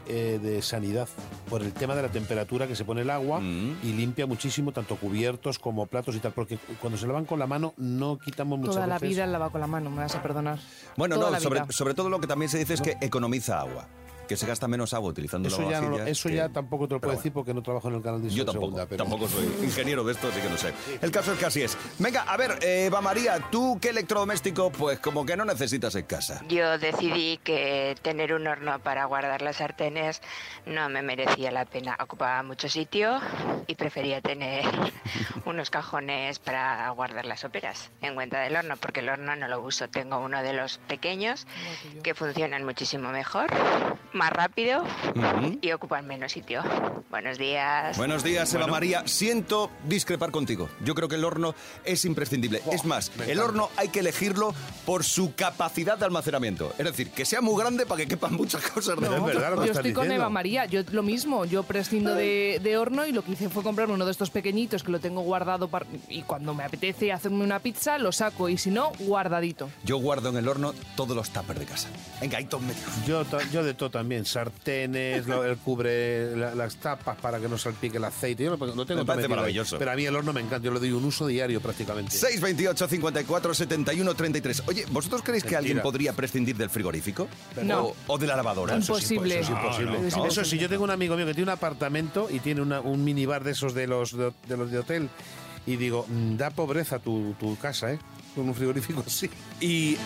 Eh, 0.09 0.39
de 0.43 0.63
sanidad 0.63 1.09
por 1.49 1.63
el 1.63 1.73
tema 1.73 1.95
de 1.95 2.03
la 2.03 2.09
temperatura 2.09 2.67
que 2.67 2.75
se 2.77 2.85
pone 2.85 3.03
el 3.03 3.11
agua 3.11 3.41
Mm. 3.41 3.77
y 3.83 3.93
limpia 3.93 4.27
muchísimo 4.27 4.73
tanto 4.73 4.97
cubiertos 4.97 5.59
como 5.59 5.87
platos 5.87 6.15
y 6.17 6.19
tal, 6.19 6.33
porque 6.33 6.59
cuando 6.81 6.99
se 6.99 7.07
lavan 7.07 7.25
con 7.25 7.39
la 7.39 7.47
mano 7.47 7.75
no 7.77 8.19
quitamos 8.19 8.59
muchas 8.59 8.75
Toda 8.77 8.87
la 8.87 8.95
veces. 8.95 9.09
vida 9.11 9.27
lava 9.27 9.51
con 9.51 9.61
la 9.61 9.67
mano, 9.67 9.91
me 9.91 9.99
vas 9.99 10.15
a 10.15 10.23
perdonar. 10.23 10.59
Bueno, 10.97 11.15
Toda 11.17 11.27
no, 11.29 11.33
la 11.33 11.41
sobre, 11.41 11.61
sobre 11.73 11.95
todo 11.95 12.09
lo 12.11 12.21
que 12.21 12.27
también 12.27 12.49
se 12.49 12.59
dice 12.59 12.75
es 12.75 12.81
que 12.81 12.97
economiza 13.01 13.61
agua. 13.61 13.87
Que 14.29 14.37
se 14.37 14.47
gasta 14.47 14.67
menos 14.69 14.95
agua 14.95 15.11
utilizando 15.11 15.49
Eso 15.49 15.59
ya, 15.59 15.65
no, 15.65 15.71
lavavajillas 15.91 16.09
eso 16.09 16.29
que- 16.29 16.35
ya 16.37 16.49
tampoco 16.49 16.89
te 16.89 16.95
lo 16.95 17.01
puedo 17.01 17.17
decir 17.17 17.33
porque 17.33 17.53
no 17.53 17.63
trabajo 17.63 17.89
en 17.89 17.95
el 17.97 18.03
canal 18.03 18.23
de 18.23 18.31
Yo 18.31 18.45
tampoco, 18.45 18.67
Segunda, 18.67 18.87
pero- 18.87 19.05
tampoco 19.05 19.29
soy 19.29 19.45
ingeniero 19.63 20.05
de 20.05 20.13
esto, 20.13 20.29
así 20.29 20.41
que 20.41 20.49
no 20.49 20.57
sé. 20.57 20.73
El 21.01 21.11
caso 21.11 21.33
es 21.33 21.39
que 21.39 21.47
así 21.47 21.63
es. 21.63 21.77
Venga, 21.99 22.23
a 22.23 22.37
ver, 22.37 22.59
eh, 22.63 22.87
Eva 22.87 23.01
María, 23.01 23.39
¿tú 23.51 23.79
qué 23.81 23.91
electrodoméstico, 23.91 24.71
pues 24.71 25.01
como 25.01 25.27
que 25.27 25.37
no 25.37 25.45
necesitas 25.45 25.95
en 25.97 26.05
casa? 26.07 26.43
Yo 26.49 26.79
decidí 26.79 27.39
que 27.45 27.95
tener 28.03 28.33
un 28.35 28.47
horno 28.47 28.79
para 28.81 29.05
guardar 29.07 29.43
las 29.43 29.57
sartenes 29.57 30.23
no 30.67 30.89
me 30.89 31.03
merecía 31.03 31.51
la 31.51 31.65
pena. 31.65 31.97
Ocupaba 32.03 32.43
mucho 32.43 32.69
sitio 32.69 33.21
y 33.67 33.75
prefería 33.75 34.21
tener 34.21 34.65
unos 35.45 35.71
cajones 35.71 36.39
para 36.39 36.89
guardar 36.91 37.25
las 37.27 37.45
óperas 37.45 37.91
en 38.01 38.15
cuenta 38.15 38.41
del 38.41 38.57
horno, 38.57 38.77
porque 38.77 39.01
el 39.01 39.09
horno 39.09 39.35
no 39.37 39.49
lo 39.49 39.61
uso. 39.61 39.89
Tengo 39.89 40.19
uno 40.19 40.43
de 40.43 40.53
los 40.53 40.79
pequeños 40.79 41.47
que 42.03 42.15
funcionan 42.15 42.65
muchísimo 42.65 43.11
mejor, 43.11 43.47
más 44.15 44.31
rápido 44.33 44.85
y 45.61 45.73
ocupan 45.73 46.07
menos 46.07 46.33
sitio. 46.33 46.63
Buenos 47.11 47.39
días. 47.39 47.97
Buenos 47.97 48.25
días, 48.25 48.53
Eva 48.55 48.67
María. 48.67 49.03
Siento 49.07 49.71
discrepar 49.87 50.31
contigo. 50.31 50.69
Yo 50.85 50.95
creo 50.95 51.09
que 51.09 51.17
el 51.17 51.25
horno 51.25 51.55
es 51.85 52.05
imprescindible. 52.05 52.63
es 52.71 52.85
más, 52.85 53.11
el 53.27 53.39
horno 53.39 53.69
hay 53.77 53.89
que 53.89 54.01
elegirlo 54.01 54.55
por 54.87 55.05
su 55.05 55.35
capacidad 55.35 55.99
de 55.99 56.05
almacenamiento. 56.05 56.73
Es 56.79 56.85
decir, 56.87 57.11
que 57.11 57.25
sea 57.25 57.41
muy 57.41 57.61
grande 57.61 57.87
para 57.87 57.99
que 58.03 58.09
quepan 58.09 58.35
muchas 58.35 58.63
cosas 58.71 58.99
No, 58.99 59.15
es 59.17 59.25
verdad 59.25 59.51
lo 59.55 59.61
que 59.63 59.67
Yo 59.69 59.73
estoy 59.73 59.93
con 59.93 60.05
diciendo. 60.05 60.15
Eva 60.25 60.31
María, 60.31 60.65
yo 60.67 60.81
lo 60.91 61.03
mismo, 61.03 61.45
yo 61.45 61.63
prescindo 61.63 62.15
de, 62.15 62.61
de 62.63 62.77
horno 62.79 63.07
y 63.07 63.13
lo 63.13 63.23
que 63.23 63.33
hice 63.33 63.49
fue 63.49 63.63
comprar 63.63 63.91
uno 63.91 64.05
de 64.05 64.11
estos 64.11 64.31
pequeñitos 64.31 64.83
que 64.83 64.93
lo 64.93 65.01
tengo 65.01 65.21
guardado 65.23 65.69
par- 65.69 65.87
y 66.09 66.23
cuando 66.23 66.55
me 66.55 66.65
apetece 66.65 67.13
hacerme 67.13 67.45
una 67.45 67.59
pizza 67.61 67.99
lo 67.99 68.13
saco 68.13 68.49
y 68.49 68.57
si 68.59 68.71
no, 68.71 68.93
guardadito. 69.01 69.69
Yo 69.85 69.99
guardo 69.99 70.29
en 70.31 70.37
el 70.37 70.49
horno 70.49 70.73
todos 70.97 71.17
los 71.17 71.31
tuppers 71.31 71.59
de 71.61 71.67
casa. 71.67 71.89
Venga, 72.21 72.39
ahí 72.39 72.45
todos 72.47 72.63
metidos. 72.65 73.07
Yo, 73.07 73.25
yo 73.53 73.63
de 73.65 73.75
todo 73.75 73.91
también. 74.03 74.25
Sartenes, 74.25 75.27
lo- 75.27 75.45
el 75.45 75.57
cubre, 75.59 76.37
la- 76.37 76.55
las 76.55 76.77
tapas 76.77 77.17
para 77.19 77.39
que 77.41 77.49
no 77.49 77.57
salpique 77.59 77.97
el 77.97 78.05
aceite. 78.05 78.45
Yo 78.45 78.57
no, 78.57 78.67
no 78.75 78.87
tengo 78.87 79.01
Me 79.01 79.07
parece 79.07 79.27
ahí, 79.27 79.31
maravilloso. 79.31 79.79
Pero 79.79 79.91
a 79.91 79.95
mí 79.97 80.05
el 80.05 80.15
horno 80.15 80.33
me 80.33 80.41
encanta, 80.41 80.65
yo 80.65 80.73
le 80.73 80.81
doy 80.81 80.93
un 80.93 81.05
uso 81.05 81.27
diario 81.27 81.61
prácticamente. 81.61 82.13
628 82.17 82.89
54 82.89 83.55
71 83.55 84.15
33. 84.15 84.63
Oye, 84.67 84.85
¿vosotros 84.91 85.23
creéis 85.23 85.45
que 85.45 85.57
alguien 85.57 85.81
podría 85.81 86.13
prescindir 86.13 86.57
del 86.57 86.71
frigorífico? 86.71 87.29
No. 87.63 87.87
O, 87.87 87.97
o 88.09 88.19
de 88.19 88.27
la 88.27 88.37
lavadora? 88.37 88.77
Imposible. 88.77 89.37
Imposible. 89.37 89.41
Eso 89.41 89.53
es 89.53 89.59
imposible. 89.59 90.11
No, 90.11 90.17
no, 90.19 90.27
Eso 90.27 90.45
sí, 90.45 90.59
yo 90.59 90.69
tengo 90.69 90.85
un 90.85 90.91
amigo 90.91 91.17
mío 91.17 91.27
que 91.27 91.35
tiene 91.35 91.51
un 91.51 91.57
apartamento 91.57 92.29
y 92.31 92.41
tiene 92.41 92.61
una- 92.61 92.81
un 92.81 93.05
minibar 93.05 93.45
de 93.45 93.53
esos 93.53 93.75
de 93.75 93.87
los 93.87 94.17
de, 94.17 94.33
de 94.49 94.57
los 94.57 94.71
de 94.71 94.79
hotel 94.79 95.09
y 95.67 95.77
digo, 95.77 96.05
mm, 96.09 96.37
da 96.37 96.51
pobreza 96.51 96.99
tu, 96.99 97.35
tu 97.39 97.57
casa, 97.57 97.93
¿eh? 97.93 97.99
Con 98.35 98.49
un 98.49 98.55
frigorífico 98.55 99.03
sí. 99.07 99.29
Y 99.61 99.95
eh, 99.95 99.99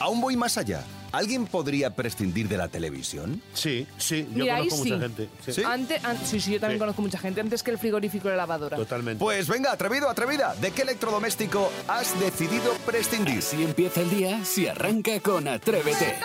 aún 0.00 0.20
voy 0.20 0.36
más 0.36 0.56
allá. 0.58 0.82
¿Alguien 1.12 1.46
podría 1.46 1.94
prescindir 1.94 2.48
de 2.48 2.56
la 2.56 2.66
televisión? 2.66 3.40
Sí, 3.52 3.86
sí, 3.98 4.26
yo 4.34 4.42
Mira, 4.42 4.56
ahí 4.56 4.68
conozco 4.68 4.84
mucha 4.84 4.94
sí. 4.96 5.00
gente. 5.00 5.28
Sí, 5.44 5.52
¿Sí? 5.52 5.62
Ante- 5.62 6.00
an- 6.02 6.18
sí, 6.26 6.40
sí, 6.40 6.52
yo 6.54 6.58
también 6.60 6.78
Sí. 6.78 6.80
conozco 6.80 7.02
mucha 7.02 7.18
gente. 7.18 7.40
Antes 7.40 7.62
que 7.62 7.70
el 7.70 7.78
frigorífico 7.78 8.26
y 8.26 8.30
la 8.32 8.36
lavadora. 8.38 8.76
Totalmente. 8.76 9.22
Pues 9.22 9.46
venga, 9.46 9.70
atrevido, 9.70 10.08
atrevida. 10.10 10.56
¿De 10.56 10.72
qué 10.72 10.82
electrodoméstico 10.82 11.70
has 11.86 12.18
decidido 12.18 12.72
prescindir? 12.84 13.42
Si 13.42 13.62
empieza 13.62 14.00
el 14.00 14.10
día, 14.10 14.44
si 14.44 14.66
arranca 14.66 15.20
con 15.20 15.46
Atrévete. 15.46 16.16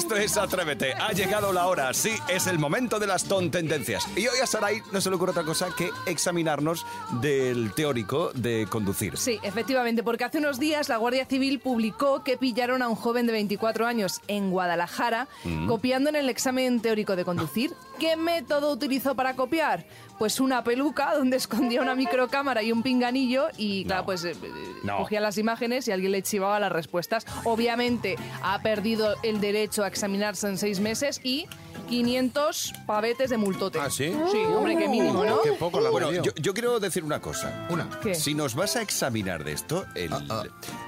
Esto 0.00 0.16
es 0.16 0.38
Atrévete. 0.38 0.94
Ha 0.94 1.12
llegado 1.12 1.52
la 1.52 1.66
hora. 1.66 1.92
Sí, 1.92 2.12
es 2.26 2.46
el 2.46 2.58
momento 2.58 2.98
de 2.98 3.06
las 3.06 3.24
tontendencias. 3.24 4.08
Y 4.16 4.26
hoy 4.28 4.38
a 4.42 4.46
Sarai 4.46 4.80
no 4.92 5.00
se 5.02 5.10
le 5.10 5.16
ocurre 5.16 5.32
otra 5.32 5.44
cosa 5.44 5.68
que 5.76 5.90
examinarnos 6.06 6.86
del 7.20 7.74
teórico 7.74 8.32
de 8.32 8.66
conducir. 8.70 9.18
Sí, 9.18 9.38
efectivamente, 9.42 10.02
porque 10.02 10.24
hace 10.24 10.38
unos 10.38 10.58
días 10.58 10.88
la 10.88 10.96
Guardia 10.96 11.26
Civil 11.26 11.60
publicó 11.60 12.24
que 12.24 12.38
pillaron 12.38 12.80
a 12.80 12.88
un 12.88 12.94
joven 12.94 13.26
de 13.26 13.32
24 13.32 13.86
años 13.86 14.22
en 14.26 14.50
Guadalajara 14.50 15.28
copiando 15.68 16.08
en 16.08 16.16
el 16.16 16.30
examen 16.30 16.80
teórico 16.80 17.14
de 17.14 17.26
conducir. 17.26 17.74
¿Qué 17.98 18.16
método 18.16 18.72
utilizó 18.72 19.14
para 19.14 19.36
copiar? 19.36 19.84
Pues 20.20 20.38
una 20.38 20.62
peluca 20.62 21.14
donde 21.16 21.38
escondía 21.38 21.80
una 21.80 21.94
microcámara 21.94 22.62
y 22.62 22.72
un 22.72 22.82
pinganillo 22.82 23.48
y, 23.56 23.86
claro, 23.86 24.04
pues 24.04 24.22
eh, 24.24 24.36
No. 24.84 24.98
cogía 24.98 25.18
las 25.18 25.38
imágenes 25.38 25.88
y 25.88 25.92
alguien 25.92 26.12
le 26.12 26.20
chivaba 26.22 26.60
las 26.60 26.70
respuestas. 26.70 27.24
Obviamente 27.44 28.16
ha 28.42 28.60
perdido 28.60 29.14
el 29.22 29.40
derecho 29.40 29.82
a 29.82 29.88
examinarse 29.88 30.46
en 30.46 30.58
seis 30.58 30.78
meses 30.78 31.22
y 31.24 31.46
500 31.88 32.72
pavetes 32.86 33.30
de 33.30 33.36
multote. 33.36 33.80
¿Ah, 33.80 33.90
sí? 33.90 34.12
Sí, 34.30 34.38
hombre, 34.54 34.76
qué 34.76 34.88
mínimo, 34.88 35.24
¿no? 35.24 35.40
Qué 35.42 35.52
poco 35.52 35.80
la 35.80 35.90
Bueno, 35.90 36.12
yo, 36.12 36.32
yo 36.36 36.54
quiero 36.54 36.78
decir 36.78 37.02
una 37.02 37.20
cosa. 37.20 37.66
Una. 37.70 37.88
¿Qué? 38.02 38.14
Si 38.14 38.34
nos 38.34 38.54
vas 38.54 38.76
a 38.76 38.82
examinar 38.82 39.42
de 39.42 39.52
esto, 39.52 39.86
el- 39.94 40.12
Ah, 40.12 40.44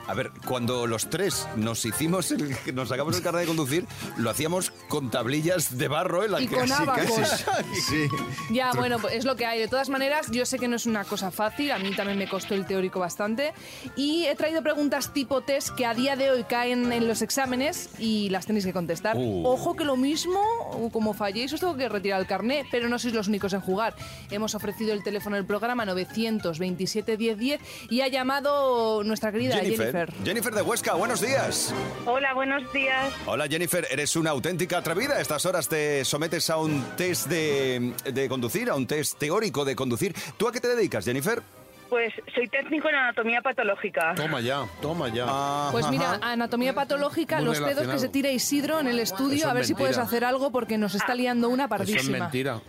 a 0.06 0.14
ver, 0.14 0.30
cuando 0.46 0.86
los 0.86 1.08
tres 1.10 1.48
nos 1.56 1.84
hicimos, 1.84 2.30
el, 2.32 2.54
nos 2.74 2.88
sacamos 2.90 3.16
el 3.16 3.22
carnet 3.22 3.42
de 3.42 3.46
conducir, 3.48 3.86
lo 4.16 4.30
hacíamos 4.30 4.70
con 4.88 5.10
tablillas 5.10 5.76
de 5.78 5.88
barro 5.88 6.22
en 6.24 6.32
la 6.32 6.40
Y 6.40 6.46
que 6.48 6.56
con 6.56 6.68
casi, 6.68 6.84
casi- 6.86 7.44
Sí. 7.88 8.08
Ya, 8.50 8.72
bueno, 8.72 8.98
pues 9.00 9.21
es 9.22 9.26
lo 9.26 9.36
que 9.36 9.46
hay. 9.46 9.60
De 9.60 9.68
todas 9.68 9.88
maneras, 9.88 10.30
yo 10.32 10.44
sé 10.44 10.58
que 10.58 10.66
no 10.66 10.74
es 10.74 10.84
una 10.84 11.04
cosa 11.04 11.30
fácil, 11.30 11.70
a 11.70 11.78
mí 11.78 11.94
también 11.94 12.18
me 12.18 12.28
costó 12.28 12.54
el 12.54 12.66
teórico 12.66 12.98
bastante. 12.98 13.52
Y 13.94 14.24
he 14.26 14.34
traído 14.34 14.62
preguntas 14.62 15.12
tipo 15.12 15.42
test 15.42 15.70
que 15.76 15.86
a 15.86 15.94
día 15.94 16.16
de 16.16 16.30
hoy 16.32 16.42
caen 16.44 16.92
en 16.92 17.06
los 17.06 17.22
exámenes 17.22 17.90
y 17.98 18.30
las 18.30 18.46
tenéis 18.46 18.66
que 18.66 18.72
contestar. 18.72 19.16
Uh. 19.16 19.46
Ojo 19.46 19.76
que 19.76 19.84
lo 19.84 19.96
mismo, 19.96 20.40
como 20.92 21.14
falléis, 21.14 21.52
os 21.52 21.60
tengo 21.60 21.76
que 21.76 21.88
retirar 21.88 22.20
el 22.20 22.26
carné, 22.26 22.66
pero 22.70 22.88
no 22.88 22.98
sois 22.98 23.14
los 23.14 23.28
únicos 23.28 23.52
en 23.52 23.60
jugar. 23.60 23.94
Hemos 24.30 24.56
ofrecido 24.56 24.92
el 24.92 25.04
teléfono 25.04 25.36
del 25.36 25.46
programa 25.46 25.84
927 25.84 27.16
1010 27.16 27.60
y 27.90 28.00
ha 28.00 28.08
llamado 28.08 29.04
nuestra 29.04 29.30
querida 29.30 29.56
Jennifer. 29.56 29.92
Jennifer. 29.92 30.24
Jennifer 30.24 30.54
de 30.54 30.62
Huesca, 30.62 30.94
buenos 30.94 31.20
días. 31.20 31.72
Hola, 32.06 32.34
buenos 32.34 32.72
días. 32.72 33.12
Hola 33.26 33.46
Jennifer, 33.46 33.86
eres 33.88 34.16
una 34.16 34.30
auténtica 34.30 34.78
atrevida. 34.78 35.14
A 35.14 35.20
estas 35.20 35.46
horas 35.46 35.68
te 35.68 36.04
sometes 36.04 36.50
a 36.50 36.56
un 36.56 36.82
test 36.96 37.28
de, 37.28 37.92
de 38.12 38.28
conducir, 38.28 38.68
a 38.68 38.74
un 38.74 38.86
test 38.88 39.01
teórico 39.10 39.64
de 39.64 39.76
conducir. 39.76 40.14
¿Tú 40.36 40.48
a 40.48 40.52
qué 40.52 40.60
te 40.60 40.68
dedicas, 40.68 41.04
Jennifer? 41.04 41.42
Pues 41.92 42.10
soy 42.34 42.48
técnico 42.48 42.88
en 42.88 42.94
anatomía 42.94 43.42
patológica. 43.42 44.14
Toma 44.16 44.40
ya, 44.40 44.64
toma 44.80 45.08
ya. 45.10 45.68
Pues 45.72 45.86
mira, 45.90 46.12
Ajá. 46.14 46.32
anatomía 46.32 46.72
patológica, 46.74 47.36
Muy 47.36 47.44
los 47.44 47.60
pedos 47.60 47.86
que 47.86 47.98
se 47.98 48.08
tira 48.08 48.30
Isidro 48.30 48.80
en 48.80 48.86
el 48.86 48.98
estudio, 48.98 49.46
a 49.46 49.52
ver 49.52 49.66
si 49.66 49.74
puedes 49.74 49.98
hacer 49.98 50.24
algo 50.24 50.50
porque 50.50 50.78
nos 50.78 50.94
está 50.94 51.14
liando 51.14 51.50
una 51.50 51.64
Eso 51.64 51.74
es 51.74 51.78
pardísima. 51.78 52.18
mentira. 52.20 52.60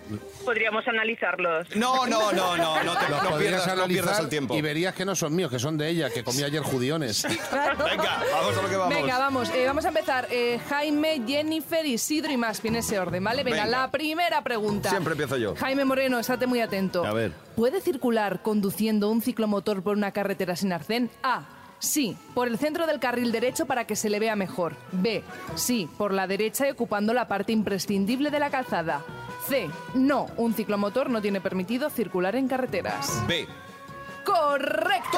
Podríamos 0.43 0.85
analizarlos. 0.89 1.73
No, 1.73 2.05
no, 2.05 2.33
no, 2.33 2.57
no, 2.57 2.83
no, 2.83 2.97
te, 2.97 3.09
Los 3.09 3.23
no 3.23 3.37
pierdas, 3.37 3.77
no 3.77 3.87
pierdas 3.87 4.19
el 4.19 4.27
tiempo. 4.27 4.55
y 4.57 4.61
verías 4.61 4.93
que 4.93 5.05
no 5.05 5.15
son 5.15 5.33
míos, 5.33 5.49
que 5.49 5.57
son 5.57 5.77
de 5.77 5.87
ella, 5.87 6.09
que 6.09 6.21
comía 6.21 6.47
ayer 6.47 6.61
judiones. 6.61 7.23
Venga, 7.25 8.23
vamos 8.29 8.57
a 8.57 8.61
lo 8.61 8.69
que 8.69 8.75
vamos. 8.75 8.93
Venga, 8.93 9.19
vamos. 9.19 9.49
Eh, 9.55 9.65
vamos 9.65 9.85
a 9.85 9.87
empezar. 9.87 10.27
Eh, 10.31 10.59
Jaime, 10.67 11.21
Jennifer, 11.25 11.85
Isidro 11.85 12.29
y 12.29 12.35
más. 12.35 12.59
En 12.65 12.75
ese 12.75 12.99
orden, 12.99 13.23
¿vale? 13.23 13.45
Venga, 13.45 13.63
Venga. 13.63 13.83
la 13.83 13.89
primera 13.89 14.41
pregunta. 14.41 14.89
Siempre 14.89 15.13
empiezo 15.13 15.37
yo. 15.37 15.55
Jaime 15.55 15.85
Moreno, 15.85 16.19
estate 16.19 16.45
muy 16.45 16.59
atento. 16.59 17.05
A 17.05 17.13
ver. 17.13 17.31
¿Puede 17.55 17.79
circular 17.81 18.41
conduciendo 18.41 19.12
un 19.13 19.21
ciclomotor 19.21 19.81
por 19.83 19.95
una 19.95 20.11
carretera 20.11 20.55
sin 20.55 20.73
arcén? 20.73 21.09
A. 21.23 21.45
Sí, 21.79 22.17
por 22.33 22.47
el 22.47 22.57
centro 22.57 22.87
del 22.87 22.99
carril 22.99 23.31
derecho 23.31 23.65
para 23.65 23.85
que 23.85 23.95
se 23.95 24.09
le 24.09 24.19
vea 24.19 24.35
mejor. 24.35 24.75
B. 24.91 25.23
Sí, 25.55 25.89
por 25.97 26.13
la 26.13 26.27
derecha 26.27 26.67
y 26.67 26.71
ocupando 26.71 27.13
la 27.13 27.27
parte 27.27 27.51
imprescindible 27.51 28.31
de 28.31 28.39
la 28.39 28.49
calzada. 28.49 29.01
C. 29.47 29.69
No, 29.93 30.27
un 30.37 30.53
ciclomotor 30.53 31.09
no 31.09 31.21
tiene 31.21 31.41
permitido 31.41 31.89
circular 31.89 32.35
en 32.35 32.47
carreteras. 32.47 33.21
B. 33.27 33.47
¡Correcto! 34.23 35.17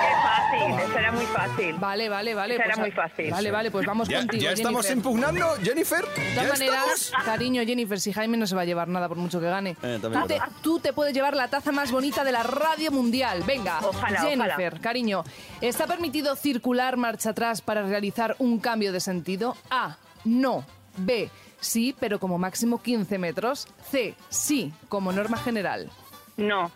Qué 0.00 0.14
fácil, 0.22 0.80
eso 0.90 0.98
era 0.98 1.12
muy 1.12 1.26
fácil. 1.26 1.74
Vale, 1.78 2.08
vale, 2.08 2.34
vale. 2.34 2.54
Esa 2.54 2.64
era 2.64 2.74
pues, 2.74 2.86
muy 2.86 2.90
fácil. 2.92 3.30
Vale, 3.30 3.50
vale, 3.50 3.70
pues 3.70 3.86
vamos 3.86 4.08
¿Ya, 4.08 4.18
contigo. 4.18 4.42
ya 4.42 4.52
estamos 4.52 4.86
Jennifer. 4.86 4.96
impugnando, 4.96 5.46
Jennifer? 5.62 6.04
De 6.06 6.34
¿Ya 6.34 6.42
todas 6.42 6.58
maneras, 6.58 7.00
estamos? 7.02 7.24
cariño, 7.26 7.62
Jennifer, 7.64 8.00
si 8.00 8.12
Jaime 8.12 8.36
no 8.36 8.46
se 8.46 8.54
va 8.54 8.62
a 8.62 8.64
llevar 8.64 8.88
nada 8.88 9.08
por 9.08 9.16
mucho 9.16 9.40
que 9.40 9.46
gane. 9.46 9.76
Eh, 9.82 9.98
tú, 10.00 10.08
te, 10.10 10.18
verdad. 10.18 10.48
tú 10.62 10.78
te 10.80 10.92
puedes 10.92 11.14
llevar 11.14 11.34
la 11.34 11.48
taza 11.48 11.72
más 11.72 11.90
bonita 11.90 12.24
de 12.24 12.32
la 12.32 12.42
radio 12.42 12.90
mundial. 12.90 13.42
Venga, 13.46 13.80
Ojalá, 13.82 14.20
Jennifer, 14.20 14.68
ojalá. 14.74 14.80
cariño, 14.80 15.24
¿está 15.60 15.86
permitido 15.86 16.36
circular 16.36 16.96
marcha 16.96 17.30
atrás 17.30 17.60
para 17.62 17.82
realizar 17.82 18.36
un 18.38 18.58
cambio 18.58 18.92
de 18.92 19.00
sentido? 19.00 19.56
A. 19.70 19.96
No. 20.24 20.64
B. 20.96 21.30
Sí, 21.60 21.94
pero 21.98 22.18
como 22.18 22.38
máximo 22.38 22.82
15 22.82 23.18
metros. 23.18 23.66
C. 23.90 24.14
Sí, 24.28 24.72
como 24.88 25.12
norma 25.12 25.38
general. 25.38 25.90
No. 26.36 26.70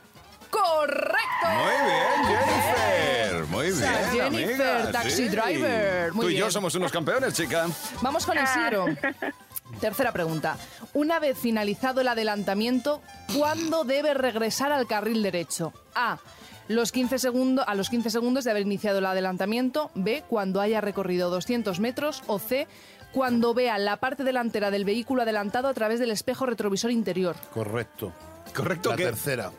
¡Correcto! 0.63 1.49
Muy 1.55 1.91
bien, 1.91 2.39
Jennifer. 2.39 3.47
Muy 3.47 3.73
bien, 3.73 4.11
Jennifer, 4.13 4.77
amiga, 4.77 4.93
taxi 4.93 5.11
sí. 5.11 5.29
driver. 5.29 6.13
Muy 6.13 6.25
Tú 6.25 6.31
y 6.31 6.37
yo 6.37 6.51
somos 6.51 6.75
unos 6.75 6.91
campeones, 6.93 7.35
chica. 7.35 7.67
Vamos 8.01 8.25
con 8.25 8.37
Isidro. 8.39 8.87
Tercera 9.81 10.13
pregunta. 10.13 10.57
Una 10.95 11.19
vez 11.19 11.39
finalizado 11.39 12.01
el 12.01 12.09
adelantamiento, 12.09 13.03
¿cuándo 13.37 13.85
debe 13.85 14.15
regresar 14.15 14.73
al 14.73 14.87
carril 14.87 15.23
derecho? 15.23 15.73
A. 15.95 16.19
Los 16.69 16.91
15 16.91 17.19
segundos, 17.19 17.65
a 17.69 17.75
los 17.75 17.91
15 17.91 18.11
segundos 18.11 18.45
de 18.45 18.51
haber 18.51 18.63
iniciado 18.63 18.99
el 18.99 19.07
adelantamiento. 19.07 19.91
B. 19.95 20.25
Cuando 20.29 20.61
haya 20.61 20.81
recorrido 20.81 21.31
200 21.31 21.79
metros. 21.81 22.23
O 22.27 22.39
C. 22.39 22.67
Cuando 23.13 23.55
vea 23.55 23.79
la 23.79 23.99
parte 23.99 24.25
delantera 24.25 24.71
del 24.71 24.85
vehículo 24.85 25.23
adelantado 25.23 25.69
a 25.69 25.75
través 25.75 26.01
del 26.01 26.11
espejo 26.11 26.47
retrovisor 26.47 26.91
interior. 26.91 27.37
Correcto. 27.53 28.13
Correcto 28.55 28.91
La 28.91 28.97
que... 28.97 29.05
tercera. 29.05 29.53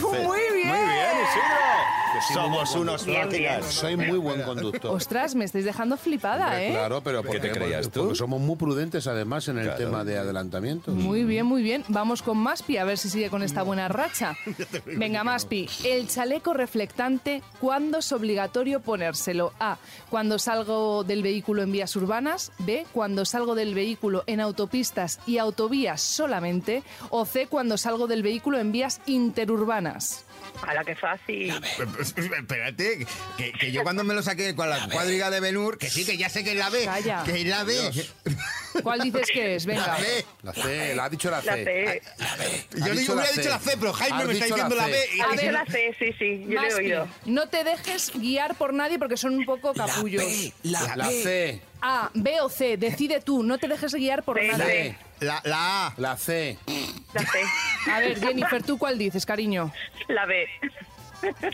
Muy 0.00 0.40
bien. 0.54 0.68
Muy 0.68 0.78
bien, 0.78 1.16
Isidro. 1.22 2.01
Somos 2.32 2.74
unos 2.74 3.06
máquinas. 3.06 3.64
Soy 3.72 3.96
muy 3.96 4.18
buen 4.18 4.42
conductor. 4.42 4.94
Ostras, 4.94 5.34
me 5.34 5.44
estáis 5.44 5.64
dejando 5.64 5.96
flipada, 5.96 6.62
¿eh? 6.62 6.70
Claro, 6.70 7.00
pero 7.02 7.22
¿Qué 7.22 7.28
te 7.38 7.48
porque- 7.48 7.50
creías 7.52 7.90
tú? 7.90 8.00
Porque 8.02 8.14
somos 8.16 8.40
muy 8.40 8.56
prudentes 8.56 9.06
además 9.06 9.48
en 9.48 9.58
el 9.58 9.64
Claro. 9.64 9.78
tema 9.78 10.04
de 10.04 10.18
adelantamiento. 10.18 10.90
Muy 10.92 11.24
bien, 11.24 11.46
muy 11.46 11.62
bien. 11.62 11.84
Vamos 11.88 12.22
con 12.22 12.38
Maspi 12.38 12.76
a 12.76 12.84
ver 12.84 12.98
si 12.98 13.08
sigue 13.08 13.30
con 13.30 13.42
esta 13.42 13.62
buena 13.62 13.88
racha. 13.88 14.34
Venga, 14.86 15.24
Maspi. 15.24 15.68
El 15.84 16.08
chaleco 16.08 16.52
reflectante, 16.54 17.42
¿cuándo 17.60 17.98
es 17.98 18.12
obligatorio 18.12 18.80
ponérselo? 18.80 19.52
A. 19.58 19.78
Cuando 20.10 20.38
salgo 20.38 21.04
del 21.04 21.22
vehículo 21.22 21.62
en 21.62 21.72
vías 21.72 21.94
urbanas. 21.96 22.52
B. 22.58 22.86
Cuando 22.92 23.24
salgo 23.24 23.54
del 23.54 23.74
vehículo 23.74 24.22
en 24.26 24.40
autopistas 24.40 25.18
y 25.26 25.38
autovías 25.38 26.00
solamente. 26.00 26.82
O 27.10 27.24
C. 27.24 27.46
Cuando 27.46 27.76
salgo 27.78 28.06
del 28.06 28.22
vehículo 28.22 28.58
en 28.58 28.72
vías 28.72 29.00
interurbanas. 29.06 30.24
A 30.66 30.74
la 30.74 30.84
que 30.84 30.94
fácil. 30.94 31.52
Espérate, 32.00 33.06
que, 33.36 33.52
que 33.52 33.72
yo 33.72 33.82
cuando 33.82 34.04
me 34.04 34.14
lo 34.14 34.22
saqué 34.22 34.54
con 34.54 34.68
la 34.70 34.88
cuadriga 34.88 35.30
de 35.30 35.40
Benur, 35.40 35.78
que 35.78 35.90
sí, 35.90 36.04
que 36.04 36.16
ya 36.16 36.28
sé 36.28 36.44
que 36.44 36.52
es 36.52 36.56
la 36.58 36.70
B. 36.70 36.84
Calla. 36.84 37.22
Que 37.24 37.40
es 37.40 37.46
la 37.46 37.64
B. 37.64 38.06
¿Cuál 38.82 39.00
dices 39.00 39.28
que 39.32 39.56
es? 39.56 39.66
Venga. 39.66 39.86
La 39.86 39.96
B. 39.98 40.24
La 40.42 40.52
C, 40.54 40.94
la 40.94 41.04
ha 41.04 41.08
dicho 41.10 41.30
la 41.30 41.42
La 41.42 41.54
C. 41.54 41.64
C. 41.64 42.02
Yo 42.16 42.84
Ha 42.84 42.88
digo, 42.88 42.94
dicho 43.00 43.12
hubiera 43.12 43.30
la 43.30 43.36
dicho 43.36 43.42
C. 43.42 43.48
la 43.50 43.58
C, 43.58 43.76
pero 43.78 43.92
Jaime 43.92 44.24
me 44.24 44.32
está 44.32 44.46
la 44.46 44.54
diciendo 44.54 44.74
la, 44.76 44.84
C. 44.86 44.90
B. 44.90 44.98
y 45.16 45.20
Ha 45.20 45.28
dicho 45.32 45.52
la 45.52 45.66
C, 45.66 45.96
sí, 45.98 46.06
sí, 46.18 46.44
yo 46.48 46.60
le 46.62 46.68
he 46.68 46.74
oído. 46.74 47.08
no 47.26 47.48
te 47.48 47.64
dejes 47.64 48.12
guiar 48.14 48.54
por 48.54 48.72
nadie 48.72 48.98
porque 48.98 49.16
son 49.16 49.34
un 49.34 49.44
poco 49.44 49.74
capullos. 49.74 50.24
La, 50.62 50.96
la 50.96 51.08
C. 51.08 51.60
A, 51.82 52.10
B 52.14 52.40
o 52.40 52.48
C, 52.48 52.76
decide 52.76 53.20
tú, 53.20 53.42
no 53.42 53.58
te 53.58 53.66
dejes 53.68 53.92
guiar 53.94 54.22
por. 54.22 54.36
B. 54.36 54.96
La, 55.20 55.40
la 55.44 55.86
A. 55.86 55.94
La 55.96 56.16
C. 56.16 56.56
La 57.12 57.20
C. 57.22 57.38
A 57.90 58.00
ver, 58.00 58.20
Jennifer, 58.20 58.62
¿tú 58.62 58.78
cuál 58.78 58.98
dices, 58.98 59.26
cariño? 59.26 59.72
La 60.08 60.26
B. 60.26 60.46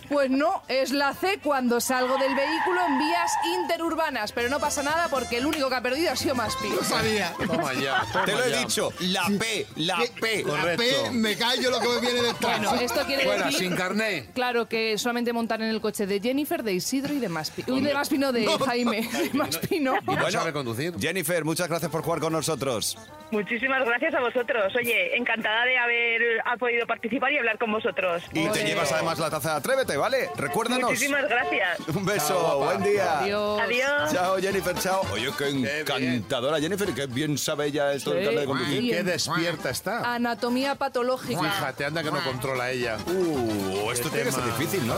Pues 0.09 0.31
no, 0.31 0.63
es 0.69 0.91
la 0.91 1.15
C 1.15 1.39
cuando 1.43 1.81
salgo 1.81 2.17
del 2.19 2.35
vehículo 2.35 2.81
en 2.87 2.99
vías 2.99 3.33
interurbanas. 3.61 4.33
Pero 4.33 4.49
no 4.49 4.59
pasa 4.59 4.83
nada 4.83 5.09
porque 5.09 5.39
el 5.39 5.47
único 5.47 5.69
que 5.69 5.75
ha 5.77 5.83
perdido 5.83 6.13
ha 6.13 6.17
sido 6.17 6.35
Maspi. 6.35 6.69
Lo 6.69 6.83
sabía. 6.83 7.33
Toma 7.47 7.73
ya, 7.75 8.03
toma 8.13 8.25
Te 8.25 8.33
lo 8.33 8.45
he 8.45 8.51
ya. 8.51 8.59
dicho, 8.59 8.93
la 9.01 9.27
P, 9.39 9.67
la 9.77 9.99
P. 10.21 10.43
La 10.45 10.51
Correcto. 10.51 10.83
P, 11.05 11.11
me 11.13 11.37
callo 11.37 11.71
lo 11.71 11.81
que 11.81 11.89
me 11.89 12.01
viene 12.01 12.23
detrás. 12.23 12.61
Bueno, 12.61 12.75
esto 12.81 13.01
quiere 13.07 13.25
Fuera, 13.25 13.47
decir... 13.47 13.61
sin 13.61 13.77
carné. 13.77 14.27
Claro 14.35 14.69
que 14.69 14.97
solamente 14.99 15.33
montar 15.33 15.61
en 15.63 15.69
el 15.69 15.81
coche 15.81 16.07
de 16.07 16.21
Jennifer, 16.21 16.63
de 16.63 16.73
Isidro 16.73 17.15
y 17.15 17.19
de 17.19 17.29
Maspi. 17.29 17.65
Uy, 17.69 17.81
de 17.81 17.95
Maspi 17.95 18.19
no, 18.19 18.33
de 18.33 18.47
Jaime. 18.67 19.09
De 19.19 19.31
Maspi 19.33 19.81
no. 19.81 19.97
Y 20.07 20.15
no 20.17 20.31
sabe 20.31 20.53
conducir. 20.53 20.95
Jennifer, 20.99 21.45
muchas 21.45 21.69
gracias 21.69 21.91
por 21.91 22.03
jugar 22.03 22.21
con 22.21 22.33
nosotros. 22.33 22.97
Muchísimas 23.31 23.85
gracias 23.85 24.15
a 24.15 24.21
vosotros. 24.21 24.75
Oye, 24.77 25.17
encantada 25.17 25.65
de 25.65 25.77
haber 25.77 26.23
ha 26.45 26.57
podido 26.57 26.87
participar 26.87 27.31
y 27.33 27.39
hablar 27.39 27.59
con 27.59 27.71
vosotros. 27.73 28.23
Y 28.33 28.49
te 28.49 28.65
llevas 28.65 28.91
además 28.93 29.19
la 29.19 29.29
taza 29.29 29.51
de 29.51 29.57
Atrévete, 29.59 29.97
¿vale? 29.97 30.31
Recuérdanos. 30.37 30.91
Muchísimas 30.91 31.29
gracias. 31.29 31.81
Un 31.95 32.05
beso, 32.05 32.29
Chao, 32.29 32.65
buen 32.65 32.83
día. 32.83 33.19
Adiós. 33.21 33.61
Adiós. 33.61 34.13
Chao, 34.13 34.37
Jennifer, 34.39 34.79
chao. 34.79 35.03
Oye, 35.13 35.31
qué 35.37 35.49
encantadora 35.49 36.61
Jennifer, 36.61 36.95
qué 36.95 37.07
bien 37.07 37.37
sabe 37.37 37.67
ella 37.67 37.93
esto 37.93 38.11
del 38.13 38.21
Sí. 38.21 38.25
carnet 38.27 38.41
de 38.41 38.47
conducir. 38.47 38.91
Qué 38.95 39.03
despierta 39.03 39.71
está. 39.71 40.15
Anatomía 40.15 40.77
patológica. 40.77 41.41
Fíjate, 41.41 41.85
anda 41.85 42.03
que 42.05 42.11
no 42.11 42.23
controla 42.23 42.71
ella. 42.71 42.99
Uh, 43.07 43.91
esto 43.91 44.11
Qué 44.11 44.17
tiene 44.17 44.25
que 44.31 44.33
ser 44.33 44.45
difícil, 44.45 44.87
¿no? 44.87 44.95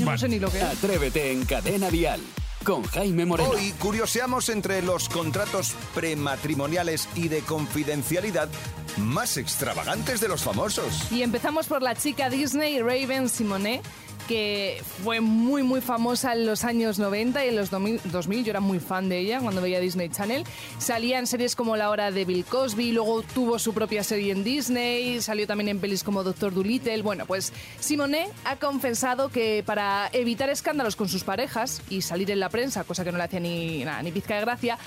no 0.00 0.18
sé 0.18 0.28
ni 0.28 0.38
lo 0.38 0.50
que 0.50 0.58
es. 0.58 0.64
Atrévete 0.64 1.32
en 1.32 1.44
Cadena 1.46 1.88
Dial 1.90 2.20
con 2.64 2.82
Jaime 2.84 3.26
Moreno. 3.26 3.50
Hoy 3.50 3.72
curioseamos 3.78 4.48
entre 4.48 4.82
los 4.82 5.08
contratos 5.08 5.74
prematrimoniales 5.94 7.08
y 7.14 7.28
de 7.28 7.40
confidencialidad 7.42 8.48
más 8.96 9.36
extravagantes 9.36 10.20
de 10.20 10.28
los 10.28 10.42
famosos. 10.42 11.12
Y 11.12 11.22
empezamos 11.22 11.66
por 11.66 11.82
la 11.82 11.94
chica 11.94 12.30
Disney 12.30 12.80
Raven 12.80 13.28
Simonet 13.28 13.82
que 14.28 14.82
fue 15.02 15.20
muy 15.20 15.62
muy 15.62 15.80
famosa 15.80 16.32
en 16.32 16.46
los 16.46 16.64
años 16.64 16.98
90 16.98 17.44
y 17.44 17.48
en 17.48 17.56
los 17.56 17.70
2000, 17.70 18.00
2000, 18.04 18.44
yo 18.44 18.50
era 18.50 18.60
muy 18.60 18.78
fan 18.80 19.08
de 19.08 19.18
ella 19.18 19.40
cuando 19.40 19.60
veía 19.60 19.80
Disney 19.80 20.08
Channel. 20.08 20.44
Salía 20.78 21.18
en 21.18 21.26
series 21.26 21.56
como 21.56 21.76
La 21.76 21.90
Hora 21.90 22.10
de 22.10 22.24
Bill 22.24 22.44
Cosby, 22.44 22.92
luego 22.92 23.22
tuvo 23.22 23.58
su 23.58 23.74
propia 23.74 24.02
serie 24.04 24.32
en 24.32 24.44
Disney, 24.44 25.20
salió 25.20 25.46
también 25.46 25.68
en 25.68 25.78
pelis 25.80 26.04
como 26.04 26.22
Doctor 26.22 26.54
Dolittle. 26.54 27.02
Bueno, 27.02 27.26
pues 27.26 27.52
Simonet 27.80 28.30
ha 28.44 28.56
confesado 28.56 29.28
que 29.28 29.62
para 29.64 30.08
evitar 30.12 30.48
escándalos 30.50 30.96
con 30.96 31.08
sus 31.08 31.24
parejas 31.24 31.82
y 31.90 32.02
salir 32.02 32.30
en 32.30 32.40
la 32.40 32.48
prensa, 32.48 32.84
cosa 32.84 33.04
que 33.04 33.12
no 33.12 33.18
le 33.18 33.24
hacía 33.24 33.40
ni, 33.40 33.84
nada, 33.84 34.02
ni 34.02 34.12
pizca 34.12 34.34
de 34.36 34.40
gracia, 34.40 34.78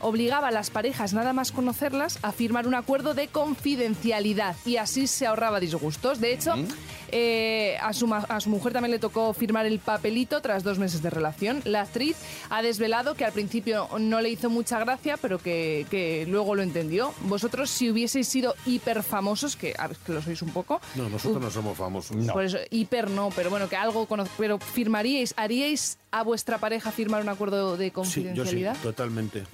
obligaba 0.00 0.48
a 0.48 0.50
las 0.50 0.70
parejas, 0.70 1.12
nada 1.14 1.32
más 1.32 1.52
conocerlas, 1.52 2.18
a 2.22 2.32
firmar 2.32 2.66
un 2.66 2.74
acuerdo 2.74 3.14
de 3.14 3.28
confidencialidad 3.28 4.56
y 4.64 4.76
así 4.76 5.06
se 5.06 5.26
ahorraba 5.26 5.60
disgustos. 5.60 6.20
De 6.20 6.32
hecho, 6.32 6.54
eh, 7.10 7.76
a, 7.80 7.92
su, 7.92 8.06
ma- 8.06 8.26
a 8.28 8.40
su 8.40 8.50
mujer 8.50 8.72
también 8.72 8.90
le 8.92 8.98
tocó 8.98 9.32
firmar 9.34 9.66
el 9.66 9.78
papelito 9.78 10.40
tras 10.40 10.62
dos 10.64 10.78
meses 10.78 11.02
de 11.02 11.10
relación. 11.10 11.60
La 11.64 11.82
actriz 11.82 12.16
ha 12.50 12.62
desvelado 12.62 13.14
que 13.14 13.24
al 13.24 13.32
principio 13.32 13.88
no 13.98 14.20
le 14.20 14.30
hizo 14.30 14.50
mucha 14.50 14.78
gracia, 14.78 15.16
pero 15.16 15.38
que, 15.38 15.86
que 15.90 16.26
luego 16.28 16.54
lo 16.54 16.62
entendió. 16.62 17.12
Vosotros, 17.22 17.70
si 17.70 17.90
hubieseis 17.90 18.26
sido 18.28 18.54
hiper 18.66 19.02
famosos, 19.02 19.56
que, 19.56 19.74
a 19.78 19.86
ver, 19.88 19.96
que 19.98 20.12
lo 20.12 20.22
sois 20.22 20.42
un 20.42 20.50
poco, 20.50 20.80
No, 20.94 21.08
nosotros 21.08 21.42
no 21.42 21.50
somos 21.50 21.76
famosos. 21.78 22.16
por 22.32 22.44
eso, 22.44 22.58
hiper 22.70 23.10
no, 23.10 23.30
pero 23.34 23.50
bueno, 23.50 23.68
que 23.68 23.76
algo 23.76 24.06
pero 24.38 24.58
firmaríais, 24.58 25.34
haríais 25.36 25.98
a 26.10 26.22
vuestra 26.22 26.58
pareja 26.58 26.90
firmar 26.92 27.22
un 27.22 27.28
acuerdo 27.28 27.76
de 27.76 27.86
Sí, 27.86 27.92
yo 27.94 28.04
sí, 28.04 28.20
confidencialidad. 28.22 28.76
totalmente. 28.82 29.44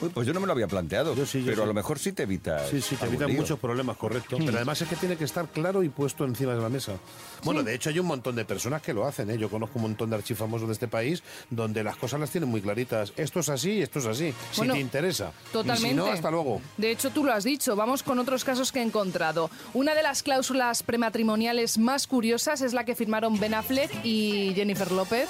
Uy, 0.00 0.08
pues 0.08 0.26
yo 0.26 0.32
no 0.32 0.40
me 0.40 0.46
lo 0.46 0.52
había 0.52 0.68
planteado. 0.68 1.14
Yo 1.14 1.26
sí, 1.26 1.40
yo 1.40 1.46
pero 1.46 1.64
a 1.64 1.66
lo 1.66 1.74
mejor 1.74 1.98
sí 1.98 2.12
te 2.12 2.22
evita. 2.22 2.66
Sí, 2.68 2.80
sí, 2.80 2.96
te 2.96 3.08
lío. 3.08 3.28
muchos 3.28 3.58
problemas, 3.58 3.96
correcto. 3.96 4.36
Pero 4.38 4.56
además 4.56 4.80
es 4.80 4.88
que 4.88 4.96
tiene 4.96 5.16
que 5.16 5.24
estar 5.24 5.48
claro 5.48 5.82
y 5.82 5.88
puesto 5.88 6.24
encima 6.24 6.54
de 6.54 6.62
la 6.62 6.68
mesa. 6.68 6.92
Bueno, 7.44 7.62
de 7.62 7.74
hecho 7.74 7.90
hay 7.90 7.98
un 7.98 8.06
montón 8.06 8.36
de 8.36 8.44
personas 8.44 8.82
que 8.82 8.92
lo 8.92 9.06
hacen. 9.06 9.30
¿eh? 9.30 9.38
Yo 9.38 9.48
conozco 9.50 9.78
un 9.78 9.82
montón 9.82 10.10
de 10.10 10.16
archifamosos 10.16 10.68
de 10.68 10.74
este 10.74 10.88
país 10.88 11.22
donde 11.50 11.82
las 11.84 11.96
cosas 11.96 12.20
las 12.20 12.30
tienen 12.30 12.50
muy 12.50 12.60
claritas. 12.60 13.12
Esto 13.16 13.40
es 13.40 13.48
así, 13.48 13.82
esto 13.82 13.98
es 13.98 14.06
así. 14.06 14.34
Bueno, 14.56 14.74
si 14.74 14.78
te 14.78 14.82
interesa. 14.82 15.32
Totalmente. 15.52 15.88
Y 15.88 15.90
si 15.90 15.96
no, 15.96 16.06
hasta 16.06 16.30
luego. 16.30 16.60
De 16.76 16.90
hecho, 16.90 17.10
tú 17.10 17.24
lo 17.24 17.32
has 17.32 17.44
dicho. 17.44 17.76
Vamos 17.76 18.02
con 18.02 18.18
otros 18.18 18.44
casos 18.44 18.72
que 18.72 18.80
he 18.80 18.82
encontrado. 18.82 19.50
Una 19.74 19.94
de 19.94 20.02
las 20.02 20.22
cláusulas 20.22 20.82
prematrimoniales 20.82 21.78
más 21.78 22.06
curiosas 22.06 22.60
es 22.60 22.72
la 22.72 22.84
que 22.84 22.94
firmaron 22.94 23.38
Ben 23.38 23.54
Affleck 23.54 23.90
y 24.04 24.52
Jennifer 24.54 24.90
López 24.92 25.28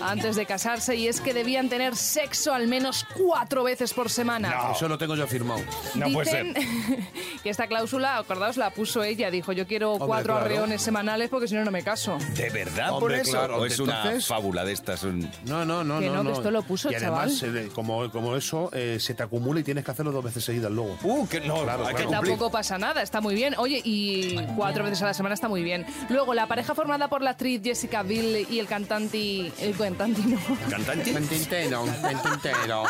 antes 0.00 0.36
de 0.36 0.46
casarse 0.46 0.96
y 0.96 1.08
es 1.08 1.20
que 1.20 1.34
debían 1.34 1.68
tener 1.68 1.96
sexo 1.96 2.52
al 2.52 2.68
menos 2.68 3.06
cuatro 3.16 3.64
veces 3.64 3.92
por 3.92 4.10
semana. 4.12 4.70
Eso 4.74 4.88
lo 4.88 4.98
tengo 4.98 5.16
yo 5.16 5.26
firmado. 5.26 5.60
Dicen 5.94 6.54
que 7.42 7.50
esta 7.50 7.66
cláusula, 7.66 8.18
acordaos, 8.18 8.56
la 8.56 8.70
puso 8.70 9.02
ella. 9.02 9.30
Dijo, 9.30 9.52
yo 9.52 9.66
quiero 9.66 9.92
Hombre, 9.92 10.06
cuatro 10.06 10.34
claro. 10.34 10.46
arreones 10.46 10.82
semanales 10.82 11.28
porque 11.28 11.48
si 11.48 11.54
no, 11.54 11.64
no 11.64 11.70
me 11.70 11.82
caso. 11.82 12.16
¿De 12.36 12.50
verdad 12.50 12.90
por 12.90 13.02
Hombre, 13.04 13.20
eso? 13.22 13.32
claro, 13.32 13.58
¿O 13.58 13.66
es 13.66 13.78
una 13.80 13.96
entonces- 14.02 14.26
fábula 14.26 14.64
de 14.64 14.72
estas? 14.72 15.02
un- 15.04 15.30
No, 15.46 15.64
no, 15.64 15.82
no, 15.84 15.98
Que 16.00 16.06
no, 16.06 16.22
no, 16.22 16.30
que 16.30 16.36
esto 16.36 16.50
lo 16.50 16.62
puso 16.62 16.90
y 16.90 16.94
el 16.94 17.02
además, 17.02 17.42
eh, 17.42 17.68
como, 17.74 18.10
como 18.10 18.36
eso, 18.36 18.70
eh, 18.72 18.98
se 19.00 19.14
te 19.14 19.22
acumula 19.22 19.60
y 19.60 19.64
tienes 19.64 19.84
que 19.84 19.90
hacerlo 19.90 20.12
dos 20.12 20.24
veces 20.24 20.44
seguidas 20.44 20.70
luego. 20.70 20.96
Uh, 21.02 21.26
que 21.26 21.40
no, 21.40 21.62
Claro, 21.62 21.86
hay 21.86 21.94
claro. 21.94 21.96
que 21.96 22.04
cumplir. 22.04 22.30
tampoco 22.30 22.50
pasa 22.52 22.78
nada, 22.78 23.02
está 23.02 23.20
muy 23.20 23.34
bien. 23.34 23.54
Oye, 23.58 23.80
y 23.84 24.36
cuatro 24.56 24.84
veces 24.84 25.02
a 25.02 25.06
la 25.06 25.14
semana 25.14 25.34
está 25.34 25.48
muy 25.48 25.62
bien. 25.62 25.86
Luego, 26.08 26.34
la 26.34 26.46
pareja 26.46 26.74
formada 26.74 27.08
por 27.08 27.22
la 27.22 27.30
actriz 27.30 27.60
Jessica 27.62 28.02
Biel 28.02 28.46
y 28.50 28.58
el 28.58 28.66
cantante... 28.66 29.52
El 29.60 29.76
cantante, 29.76 30.20
no. 30.26 30.38
¿Cantante? 30.70 31.12
Mentintero, 31.12 31.84
mentintero. 32.02 32.82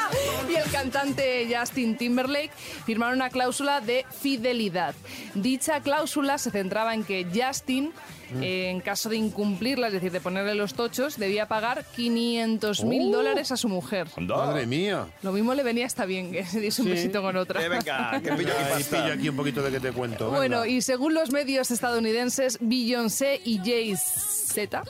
y 0.48 0.54
el 0.54 0.67
cantante 0.70 1.48
Justin 1.54 1.96
Timberlake 1.96 2.50
firmaron 2.86 3.16
una 3.16 3.30
cláusula 3.30 3.80
de 3.80 4.04
fidelidad. 4.20 4.94
Dicha 5.34 5.80
cláusula 5.80 6.38
se 6.38 6.50
centraba 6.50 6.94
en 6.94 7.04
que 7.04 7.26
Justin, 7.34 7.92
eh, 8.40 8.68
en 8.70 8.80
caso 8.80 9.08
de 9.08 9.16
incumplirla, 9.16 9.86
es 9.88 9.92
decir, 9.92 10.12
de 10.12 10.20
ponerle 10.20 10.54
los 10.54 10.74
tochos, 10.74 11.16
debía 11.18 11.46
pagar 11.48 11.84
500 11.96 12.84
mil 12.84 13.08
Oh. 13.08 13.16
dólares 13.18 13.50
a 13.52 13.56
su 13.56 13.68
mujer. 13.68 14.06
Madre 14.18 14.66
mía. 14.66 15.06
Lo 15.22 15.32
mismo 15.32 15.54
le 15.54 15.62
venía 15.62 15.86
hasta 15.86 16.04
bien 16.06 16.30
que 16.32 16.44
se 16.44 16.60
diese 16.60 16.82
un 16.82 16.88
Sí. 16.88 16.94
besito 16.94 17.22
con 17.22 17.36
otra. 17.36 17.62
Eh, 17.64 17.68
venga, 17.68 18.20
que 18.22 18.32
pillo 18.32 18.52
aquí 18.52 18.62
Ahí 18.64 18.72
pasta. 18.82 19.02
pillo 19.02 19.14
aquí 19.14 19.28
un 19.28 19.36
poquito 19.36 19.62
de 19.62 19.70
que 19.70 19.80
te 19.80 19.92
cuento. 19.92 20.30
Bueno, 20.30 20.60
venga. 20.60 20.68
y 20.72 20.82
según 20.82 21.14
los 21.14 21.30
medios 21.30 21.70
estadounidenses, 21.70 22.58
Beyoncé 22.60 23.40
y 23.44 23.58
Jay-Z, 23.58 24.82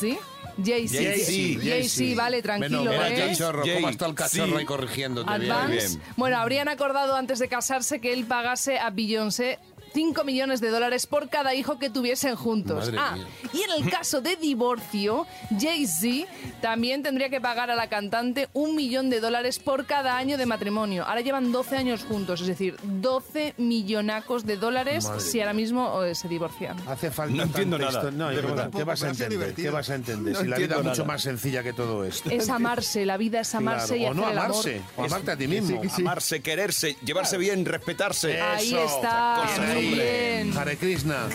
¿sí? 0.00 0.18
Jay-Z. 0.62 1.02
Jay-Z, 1.02 1.62
Jay-Z, 1.62 2.16
vale, 2.16 2.42
tranquilo, 2.42 2.84
Menos 2.84 2.96
mal, 2.96 3.12
¿eh? 3.12 3.26
cachorro, 3.28 3.62
¿cómo 3.74 3.88
está 3.88 4.06
el 4.06 4.14
cachorro 4.14 4.52
sí. 4.52 4.58
ahí 4.58 4.64
corrigiéndote? 4.64 5.30
Advance. 5.30 5.72
bien. 5.72 6.02
Bueno, 6.16 6.38
habrían 6.38 6.68
acordado 6.68 7.14
antes 7.16 7.38
de 7.38 7.48
casarse 7.48 8.00
que 8.00 8.12
él 8.12 8.24
pagase 8.24 8.78
a 8.78 8.90
Beyoncé 8.90 9.58
5 9.92 10.24
millones 10.24 10.60
de 10.60 10.70
dólares 10.70 11.06
por 11.06 11.28
cada 11.28 11.54
hijo 11.54 11.78
que 11.78 11.90
tuviesen 11.90 12.36
juntos. 12.36 12.86
Madre 12.86 12.96
ah, 13.00 13.12
mía. 13.16 13.26
y 13.52 13.62
en 13.62 13.70
el 13.84 13.90
caso 13.90 14.20
de 14.20 14.36
divorcio, 14.36 15.26
Jay-Z 15.58 16.26
también 16.60 17.02
tendría 17.02 17.28
que 17.28 17.40
pagar 17.40 17.70
a 17.70 17.74
la 17.76 17.88
cantante 17.88 18.48
un 18.52 18.74
millón 18.76 19.10
de 19.10 19.20
dólares 19.20 19.58
por 19.58 19.86
cada 19.86 20.16
año 20.16 20.36
de 20.38 20.46
matrimonio. 20.46 21.04
Ahora 21.06 21.20
llevan 21.22 21.52
12 21.52 21.76
años 21.76 22.04
juntos, 22.04 22.40
es 22.42 22.46
decir, 22.46 22.76
12 22.82 23.54
millonacos 23.56 24.44
de 24.44 24.56
dólares 24.56 25.04
Madre 25.04 25.20
si 25.20 25.40
ahora 25.40 25.52
mismo 25.54 26.02
eh, 26.02 26.14
se 26.14 26.28
divorcian. 26.28 26.76
Hace 26.88 27.10
falta 27.10 27.34
No 27.36 27.42
entiendo 27.44 27.78
nada, 27.78 28.02
histo- 28.02 28.12
No, 28.12 28.28
de 28.28 28.34
¿y 28.34 28.36
¿qué, 28.36 28.42
verdad. 28.46 28.64
vas- 28.70 28.76
qué 28.76 28.84
vas 28.84 29.02
a 29.02 29.08
entender? 29.08 29.54
¿Qué 29.54 29.70
vas 29.70 29.90
a 29.90 29.94
entender? 29.94 30.34
No 30.34 30.40
si 30.40 30.46
la 30.46 30.56
vida 30.58 30.76
es 30.76 30.84
mucho 30.84 31.04
más 31.04 31.22
sencilla 31.22 31.62
que 31.62 31.72
todo 31.72 32.04
esto. 32.04 32.30
Es 32.30 32.48
amarse, 32.50 33.06
la 33.06 33.16
vida 33.16 33.40
es 33.40 33.54
amarse 33.54 33.96
Claro, 33.96 34.02
y 34.02 34.06
o 34.06 34.14
no 34.14 34.22
hacer 34.24 34.32
el 34.32 34.38
amor. 34.38 34.50
amarse, 34.50 34.82
o 34.96 35.04
amarte 35.04 35.30
a 35.30 35.36
ti 35.36 35.46
mismo. 35.48 35.80
Amarse, 35.98 36.40
quererse, 36.42 36.96
llevarse 37.04 37.38
bien, 37.38 37.64
respetarse. 37.64 38.40
Ahí 38.40 38.68
Eso, 38.68 38.84
está, 38.84 39.42
hombre. 39.88 40.42
bien. 40.42 40.56
Hare 40.56 40.76
Krishna. 40.76 41.26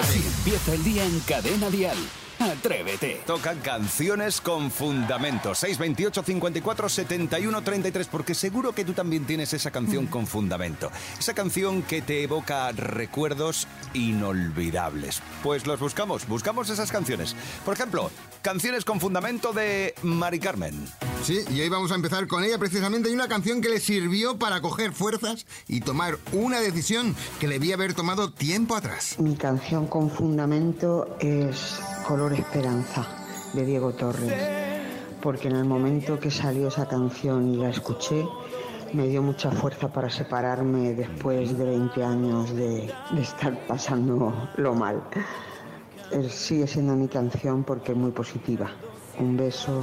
Así 0.00 0.22
empieza 0.38 0.74
el 0.74 0.84
día 0.84 1.04
en 1.04 1.20
Cadena 1.20 1.70
Dial. 1.70 1.96
Atrévete. 2.42 3.20
Tocan 3.26 3.60
canciones 3.60 4.40
con 4.40 4.70
fundamento. 4.70 5.54
628 5.54 6.22
54 6.24 6.88
71 6.88 7.62
33, 7.62 8.06
porque 8.08 8.34
seguro 8.34 8.74
que 8.74 8.84
tú 8.84 8.92
también 8.92 9.24
tienes 9.24 9.52
esa 9.52 9.70
canción 9.70 10.06
con 10.06 10.26
fundamento. 10.26 10.90
Esa 11.18 11.34
canción 11.34 11.82
que 11.82 12.02
te 12.02 12.22
evoca 12.22 12.72
recuerdos 12.72 13.68
inolvidables. 13.94 15.22
Pues 15.42 15.66
los 15.66 15.78
buscamos, 15.78 16.26
buscamos 16.26 16.68
esas 16.70 16.90
canciones. 16.90 17.36
Por 17.64 17.74
ejemplo, 17.74 18.10
canciones 18.42 18.84
con 18.84 19.00
fundamento 19.00 19.52
de 19.52 19.94
Mari 20.02 20.40
Carmen. 20.40 20.74
Sí, 21.24 21.44
y 21.50 21.60
hoy 21.60 21.68
vamos 21.68 21.92
a 21.92 21.94
empezar 21.94 22.26
con 22.26 22.42
ella 22.42 22.58
precisamente. 22.58 23.08
Hay 23.08 23.14
una 23.14 23.28
canción 23.28 23.60
que 23.60 23.68
le 23.68 23.78
sirvió 23.78 24.38
para 24.38 24.60
coger 24.60 24.92
fuerzas 24.92 25.46
y 25.68 25.80
tomar 25.80 26.18
una 26.32 26.60
decisión 26.60 27.14
que 27.38 27.46
le 27.46 27.54
debía 27.54 27.76
haber 27.76 27.94
tomado 27.94 28.32
tiempo 28.32 28.74
atrás. 28.74 29.16
Mi 29.18 29.36
canción 29.36 29.86
con 29.86 30.10
fundamento 30.10 31.16
es 31.20 31.78
Color 32.12 32.34
Esperanza 32.34 33.06
de 33.54 33.64
Diego 33.64 33.94
Torres, 33.94 34.34
porque 35.22 35.48
en 35.48 35.56
el 35.56 35.64
momento 35.64 36.20
que 36.20 36.30
salió 36.30 36.68
esa 36.68 36.86
canción 36.86 37.48
y 37.48 37.56
la 37.56 37.70
escuché, 37.70 38.26
me 38.92 39.08
dio 39.08 39.22
mucha 39.22 39.50
fuerza 39.50 39.90
para 39.90 40.10
separarme 40.10 40.92
después 40.92 41.56
de 41.56 41.64
20 41.64 42.04
años 42.04 42.54
de, 42.54 42.92
de 43.12 43.22
estar 43.22 43.58
pasando 43.66 44.50
lo 44.58 44.74
mal. 44.74 45.02
Eh, 46.10 46.28
Sigue 46.28 46.66
siendo 46.66 46.94
mi 46.96 47.08
canción 47.08 47.64
porque 47.64 47.92
es 47.92 47.96
muy 47.96 48.10
positiva. 48.10 48.70
Un 49.18 49.36
beso. 49.36 49.82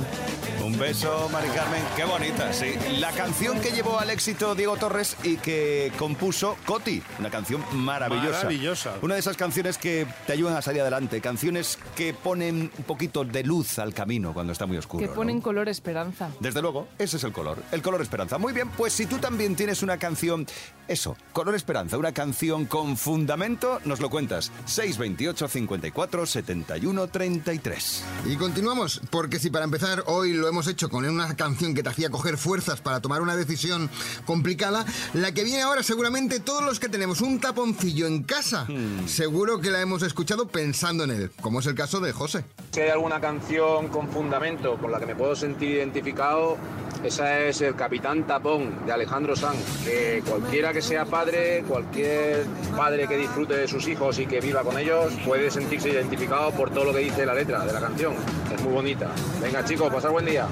Un 0.63 0.78
beso, 0.78 1.30
Mari 1.32 1.48
Carmen. 1.50 1.82
Qué 1.96 2.04
bonita, 2.04 2.52
sí. 2.52 2.74
La 3.00 3.12
canción 3.12 3.60
que 3.62 3.72
llevó 3.72 4.00
al 4.00 4.10
éxito 4.10 4.56
Diego 4.56 4.76
Torres 4.78 5.15
y 5.24 5.38
que 5.38 5.92
compuso 5.98 6.58
Coti. 6.65 7.02
Una 7.20 7.30
canción 7.30 7.63
maravillosa. 7.74 8.44
Maravillosa. 8.44 8.96
Una 9.02 9.13
de 9.13 9.20
esas 9.20 9.38
canciones 9.38 9.78
que 9.78 10.08
te 10.26 10.34
ayudan 10.34 10.58
a 10.58 10.62
salir 10.62 10.82
adelante. 10.82 11.22
Canciones 11.22 11.78
que 11.96 12.13
ponen 12.13 12.72
un 12.78 12.84
poquito 12.86 13.24
de 13.24 13.44
luz 13.44 13.80
al 13.80 13.94
camino 13.94 14.34
cuando 14.34 14.52
está 14.52 14.65
muy 14.65 14.78
oscuro. 14.78 15.02
Que 15.02 15.08
¿no? 15.08 15.13
ponen 15.13 15.42
color 15.42 15.70
esperanza. 15.70 16.30
Desde 16.39 16.62
luego, 16.62 16.88
ese 16.98 17.18
es 17.18 17.24
el 17.24 17.32
color, 17.32 17.62
el 17.72 17.82
color 17.82 18.02
esperanza. 18.02 18.38
Muy 18.38 18.54
bien, 18.54 18.70
pues 18.70 18.94
si 18.94 19.06
tú 19.06 19.18
también 19.18 19.56
tienes 19.56 19.84
una 19.84 19.98
canción, 19.98 20.48
eso, 20.88 21.15
color 21.34 21.56
esperanza, 21.56 21.98
una 21.98 22.13
canción 22.13 22.65
con 22.65 22.98
fundamento, 22.98 23.80
nos 23.86 24.00
lo 24.00 24.10
cuentas. 24.10 24.52
628 24.65 25.48
54 25.48 26.26
71 26.26 27.08
33. 27.08 28.04
Y 28.26 28.36
continuamos, 28.36 29.02
porque 29.20 29.38
si 29.38 29.50
para 29.50 29.66
empezar 29.66 30.06
hoy 30.06 30.32
lo 30.32 30.48
hemos 30.48 30.66
hecho 30.68 30.90
con 30.90 31.04
una 31.04 31.36
canción 31.36 31.76
que 31.76 31.84
te 31.84 31.90
hacía 31.90 32.10
coger 32.10 32.38
fuerzas 32.38 32.80
para 32.80 33.02
tomar 33.02 33.22
una 33.22 33.36
decisión 33.36 33.90
complicada, 34.26 34.86
la 35.14 35.34
que 35.34 35.44
viene 35.44 35.62
ahora 35.62 35.84
seguramente 35.84 36.40
todos 36.40 36.64
los 36.64 36.80
que 36.80 36.88
tenemos 36.88 37.20
un 37.20 37.38
taponcillo 37.42 38.08
en 38.08 38.24
casa, 38.24 38.66
seguro 39.08 39.60
que 39.60 39.72
la 39.72 39.82
hemos 39.82 40.04
escuchado 40.04 40.48
pensando 40.48 41.04
en 41.04 41.12
él, 41.12 41.32
como 41.42 41.60
es 41.60 41.66
el 41.66 41.76
caso 41.76 42.00
de 42.00 42.14
José. 42.14 42.46
Si 42.72 42.80
hay 42.80 42.92
alguna 42.92 43.20
canción 43.20 43.90
con 43.90 44.08
fundamento 44.08 44.78
con 44.78 44.90
la 44.90 45.00
que 45.02 45.08
me 45.08 45.16
puedo 45.18 45.36
sentir 45.36 45.72
identificado, 45.72 46.58
esa 47.04 47.40
es 47.40 47.62
El 47.62 47.76
Capitán 47.76 48.28
Tapón 48.28 48.86
de 48.86 48.92
Alejandro 48.92 49.34
Sanz. 49.34 49.58
Que 49.86 50.22
cualquiera 50.28 50.74
que 50.74 50.82
sea 50.82 51.06
padre, 51.06 51.64
cualquier 51.66 52.46
padre 52.76 53.08
que 53.08 53.16
disfrute 53.16 53.56
de 53.56 53.68
sus 53.70 53.88
hijos 53.88 54.20
y 54.20 54.26
que 54.26 54.42
viva 54.42 54.64
con 54.64 54.78
ellos, 54.78 55.14
puede 55.26 55.50
sentirse 55.50 55.90
identificado 55.90 56.52
por 56.52 56.72
todo 56.72 56.86
lo 56.86 56.94
que 56.94 57.00
dice 57.00 57.26
la 57.26 57.34
letra 57.34 57.64
de 57.64 57.72
la 57.72 57.80
canción. 57.80 58.14
Es 58.54 58.62
muy 58.62 58.74
bonita. 58.74 59.09
Venga 59.41 59.63
chicos, 59.65 59.91
pasar 59.91 60.12
buen 60.12 60.26
día. 60.26 60.48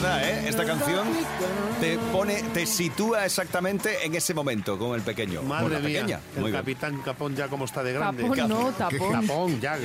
Verdad, 0.00 0.28
¿eh? 0.28 0.48
Esta 0.48 0.64
canción 0.64 1.06
te 1.80 1.98
pone, 2.12 2.42
te 2.54 2.66
sitúa 2.66 3.24
exactamente 3.24 4.04
en 4.04 4.14
ese 4.14 4.34
momento, 4.34 4.78
con 4.78 4.94
el 4.94 5.02
pequeño. 5.02 5.40
con 5.40 5.48
Madre 5.48 5.74
la 5.74 5.80
mía, 5.80 6.00
pequeña. 6.00 6.20
el 6.36 6.40
Muy 6.42 6.50
bien. 6.50 6.62
capitán 6.62 7.00
Capón 7.02 7.34
ya 7.36 7.48
como 7.48 7.64
está 7.64 7.82
de 7.82 7.92
grande. 7.92 8.22
Tapón 8.22 8.48
no, 8.48 8.72
tapón. 8.72 9.12
Capón, 9.26 9.60
ya. 9.60 9.78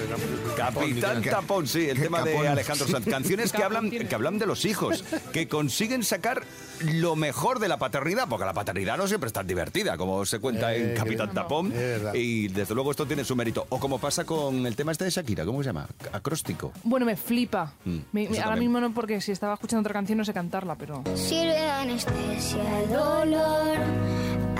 Capitán 0.56 1.22
Tapón, 1.24 1.68
sí, 1.68 1.90
el 1.90 2.00
tema 2.00 2.22
de 2.24 2.32
capón. 2.34 2.48
Alejandro 2.48 2.88
Sanz. 2.88 3.06
Canciones 3.14 3.52
que 3.52 3.64
hablan, 3.64 3.90
que 3.90 4.16
hablan 4.16 4.40
de 4.40 4.46
los 4.46 4.66
hijos, 4.66 5.04
que 5.32 5.48
consiguen 5.48 6.04
sacar 6.04 6.44
lo 6.82 7.16
mejor 7.16 7.60
de 7.60 7.68
la 7.68 7.78
paternidad, 7.78 8.28
porque 8.28 8.46
la 8.46 8.54
paternidad 8.54 8.98
no 8.98 9.08
siempre 9.08 9.28
es 9.28 9.34
tan 9.34 9.48
divertida, 9.48 9.98
como 9.98 10.26
se 10.26 10.40
cuenta 10.40 10.74
en 10.76 10.92
Eh, 10.92 10.94
Capitán 10.96 11.28
no. 11.28 11.34
Tapón. 11.34 11.74
Y 12.14 12.48
desde 12.50 12.74
luego 12.76 12.92
esto 12.92 13.06
tiene 13.06 13.24
su 13.24 13.36
mérito. 13.36 13.66
O 13.70 13.80
como 13.80 14.00
pasa 14.00 14.26
con 14.26 14.66
el 14.66 14.76
tema 14.76 14.92
este 14.92 15.06
de 15.06 15.12
Shakira, 15.12 15.46
¿cómo 15.46 15.62
se 15.64 15.70
llama? 15.70 15.88
Acróstico. 16.12 16.72
Bueno, 16.84 17.06
me 17.06 17.16
flipa. 17.16 17.74
Mm, 17.86 17.98
Me- 18.12 18.40
ahora 18.42 18.56
mismo 18.58 18.80
no, 18.80 18.94
porque 18.94 19.22
si 19.22 19.32
estaba 19.32 19.54
escuchando 19.54 19.82
otra 19.82 19.94
canción 19.94 20.03
no 20.16 20.26
sé 20.26 20.34
cantarla, 20.34 20.76
pero... 20.76 21.02
Sirve 21.16 21.54
de 21.54 21.72
anestesia 21.72 22.82
el 22.82 22.90
dolor, 22.90 23.78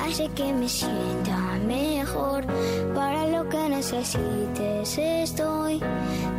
hace 0.06 0.30
que 0.36 0.54
me 0.54 0.68
sienta 0.70 1.38
mejor. 1.66 2.46
Para 2.94 3.28
lo 3.28 3.48
que 3.50 3.70
necesites 3.70 4.98
estoy, 4.98 5.82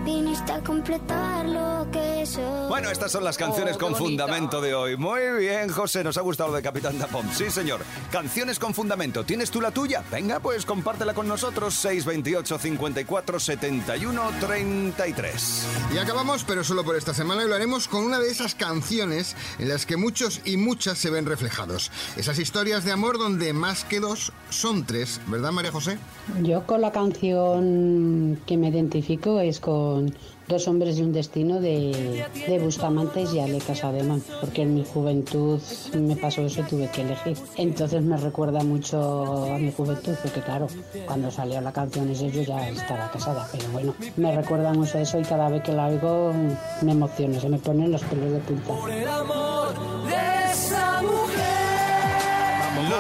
viniste 0.05 0.53
a 0.53 0.61
completar 0.61 1.47
lo 1.47 1.87
que 1.91 2.27
soy. 2.27 2.69
Bueno, 2.69 2.91
estas 2.91 3.13
son 3.13 3.25
las 3.25 3.37
canciones 3.37 3.77
Oh, 3.77 3.79
con 3.79 3.95
fundamento 3.97 4.61
de 4.61 4.75
hoy. 4.75 4.97
Muy 4.97 5.21
bien, 5.39 5.69
José, 5.71 6.05
nos 6.05 6.17
ha 6.19 6.21
gustado 6.21 6.51
lo 6.51 6.57
de 6.57 6.63
Capitán 6.63 6.99
Tapón. 6.99 7.29
Sí, 7.33 7.51
señor. 7.51 7.81
Canciones 8.11 8.59
con 8.59 8.75
fundamento. 8.75 9.25
¿Tienes 9.25 9.51
tú 9.51 9.61
la 9.61 9.71
tuya? 9.71 10.03
Venga, 10.11 10.41
pues 10.41 10.65
compártela 10.67 11.15
con 11.15 11.27
nosotros. 11.29 11.75
628 11.75 12.59
54 12.59 13.41
71 13.41 14.23
33. 14.41 15.67
Y 15.95 15.99
acabamos, 15.99 16.45
pero 16.45 16.63
solo 16.65 16.85
por 16.85 16.97
esta 16.97 17.15
semana, 17.15 17.45
y 17.45 17.49
lo 17.49 17.55
haremos 17.55 17.89
con 17.89 18.05
una 18.05 18.19
de 18.19 18.31
esas 18.31 18.55
canciones 18.55 19.37
en 19.59 19.69
las 19.69 19.87
que 19.87 19.97
muchos 19.97 20.41
y 20.45 20.57
muchas 20.57 20.99
se 20.99 21.11
ven 21.11 21.27
reflejados. 21.27 21.91
Esas 22.17 22.39
historias 22.39 22.85
de 22.85 22.93
amor 22.93 23.19
donde 23.19 23.53
más 23.55 23.85
que 23.85 24.01
dos 24.01 24.33
son 24.51 24.85
tres, 24.85 25.21
¿verdad, 25.27 25.53
María 25.53 25.73
José? 25.73 25.99
Yo 26.43 26.67
con 26.67 26.81
la 26.81 26.93
canción 26.93 28.39
que 28.47 28.57
me 28.57 28.69
identifico 28.69 29.41
es 29.41 29.61
con 29.61 30.15
Dos 30.49 30.69
hombres 30.69 30.99
y 30.99 31.03
un 31.03 31.13
destino 31.13 31.59
de, 31.59 32.27
de 32.47 32.59
Bustamantes 32.59 33.33
y 33.33 33.41
Ale 33.41 33.59
Casademón, 33.59 34.23
porque 34.43 34.63
en 34.63 34.75
mi 34.75 34.85
juventud 34.85 35.59
me 35.99 36.17
pasó 36.17 36.43
eso 36.43 36.61
y 36.61 36.65
tuve 36.65 36.91
que 36.91 37.01
elegir. 37.01 37.39
Entonces 37.57 38.03
me 38.03 38.19
recuerda 38.19 38.63
mucho 38.63 39.47
a 39.55 39.59
mi 39.59 39.73
juventud, 39.73 40.13
porque 40.23 40.43
claro, 40.43 40.67
cuando 41.07 41.31
salió 41.31 41.63
la 41.63 41.73
canción 41.73 42.11
ese 42.11 42.31
yo 42.31 42.43
ya 42.43 42.69
estaba 42.69 43.11
casada, 43.11 43.49
pero 43.53 43.65
bueno, 43.73 43.95
me 44.19 44.37
recuerda 44.37 44.75
mucho 44.75 44.99
a 44.99 45.01
eso 45.01 45.19
y 45.19 45.23
cada 45.23 45.49
vez 45.49 45.63
que 45.63 45.73
la 45.73 45.87
oigo 45.87 46.35
me 46.83 46.93
emociona, 46.93 47.41
se 47.41 47.49
me 47.49 47.59
ponen 47.59 47.91
los 47.91 48.03
pelos 48.03 48.33
de 48.33 48.39
punta. 48.41 49.54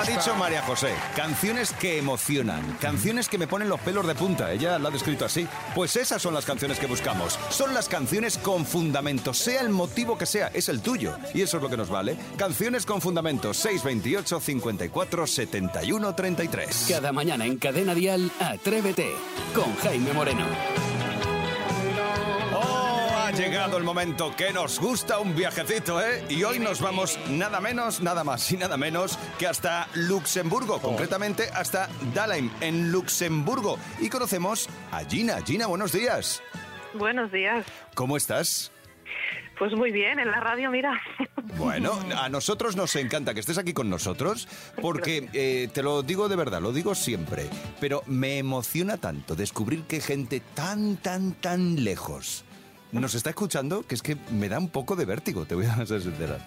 Ha 0.05 0.17
dicho 0.17 0.35
María 0.37 0.62
José. 0.62 0.93
Canciones 1.17 1.73
que 1.73 1.99
emocionan. 1.99 2.77
Canciones 2.81 3.29
que 3.29 3.38
me 3.38 3.47
ponen 3.47 3.69
los 3.69 3.81
pelos 3.81 4.07
de 4.07 4.14
punta. 4.14 4.53
Ella 4.53 4.79
lo 4.79 4.88
ha 4.88 4.90
descrito 4.90 5.25
así. 5.25 5.47
Pues 5.75 5.97
esas 5.97 6.21
son 6.21 6.35
las 6.35 6.45
canciones 6.45 6.79
que 6.79 6.87
buscamos. 6.87 7.38
Son 7.51 7.73
las 7.75 7.88
canciones 7.88 8.38
con 8.38 8.67
fundamento. 8.67 9.33
Sea 9.33 9.62
el 9.62 9.71
motivo 9.71 10.19
que 10.19 10.27
sea, 10.27 10.49
es 10.49 10.69
el 10.69 10.81
tuyo. 10.81 11.17
Y 11.33 11.43
eso 11.43 11.57
es 11.57 11.62
lo 11.62 11.71
que 11.71 11.77
nos 11.77 11.88
vale. 11.88 12.17
Canciones 12.37 12.85
con 12.87 13.01
fundamento. 13.01 13.55
628 13.55 14.40
54 14.40 15.27
71 15.27 16.14
33. 16.14 16.87
Cada 16.88 17.12
mañana 17.12 17.47
en 17.47 17.57
Cadena 17.57 17.95
Dial, 17.95 18.31
Atrévete 18.40 19.11
con 19.55 19.75
Jaime 19.77 20.12
Moreno. 20.12 21.04
Oh, 23.35 23.37
ha 23.37 23.40
llegado 23.40 23.79
el 23.79 23.85
momento 23.85 24.33
que 24.37 24.53
nos 24.53 24.79
gusta 24.79 25.18
un 25.18 25.35
viajecito, 25.35 26.01
¿eh? 26.01 26.25
Y 26.29 26.44
hoy 26.44 26.61
nos 26.61 26.81
vamos 26.81 27.18
nada 27.29 27.61
menos, 27.61 28.01
nada 28.01 28.23
más 28.23 28.51
y 28.53 28.57
nada 28.57 28.77
menos 28.77 29.18
que 29.38 29.49
hasta 29.49 29.88
Luxemburgo, 29.94 30.81
concretamente 30.81 31.49
hasta 31.53 31.88
Dahlem, 32.14 32.49
en 32.61 32.92
Luxemburgo. 32.92 33.77
Y 34.01 34.09
conocemos 34.09 34.68
a 34.92 35.05
Gina. 35.05 35.42
Gina, 35.44 35.66
buenos 35.66 35.90
días. 35.90 36.42
Buenos 36.94 37.33
días. 37.33 37.66
¿Cómo 37.94 38.16
estás? 38.16 38.70
Pues 39.59 39.73
muy 39.73 39.90
bien, 39.90 40.20
en 40.20 40.31
la 40.31 40.40
radio, 40.40 40.70
mira. 40.70 41.01
Bueno, 41.57 41.99
a 42.16 42.29
nosotros 42.29 42.77
nos 42.77 42.94
encanta 42.97 43.35
que 43.35 43.40
estés 43.40 43.59
aquí 43.59 43.73
con 43.73 43.90
nosotros 43.90 44.49
porque 44.81 45.29
eh, 45.33 45.68
te 45.73 45.83
lo 45.83 46.03
digo 46.03 46.29
de 46.29 46.37
verdad, 46.37 46.61
lo 46.61 46.73
digo 46.73 46.94
siempre, 46.94 47.49
pero 47.81 48.03
me 48.07 48.38
emociona 48.38 48.97
tanto 48.97 49.37
descubrir 49.37 49.85
que 49.85 50.01
gente 50.01 50.40
tan, 50.55 50.97
tan, 50.97 51.33
tan 51.33 51.85
lejos 51.85 52.43
nos 53.00 53.14
está 53.14 53.30
escuchando 53.30 53.87
que 53.87 53.94
es 53.94 54.02
que 54.02 54.16
me 54.30 54.48
da 54.48 54.59
un 54.59 54.68
poco 54.68 54.96
de 54.96 55.04
vértigo, 55.04 55.44
te 55.44 55.54
voy 55.54 55.66
a 55.66 55.85
ser 55.87 56.00
sincera. 56.00 56.38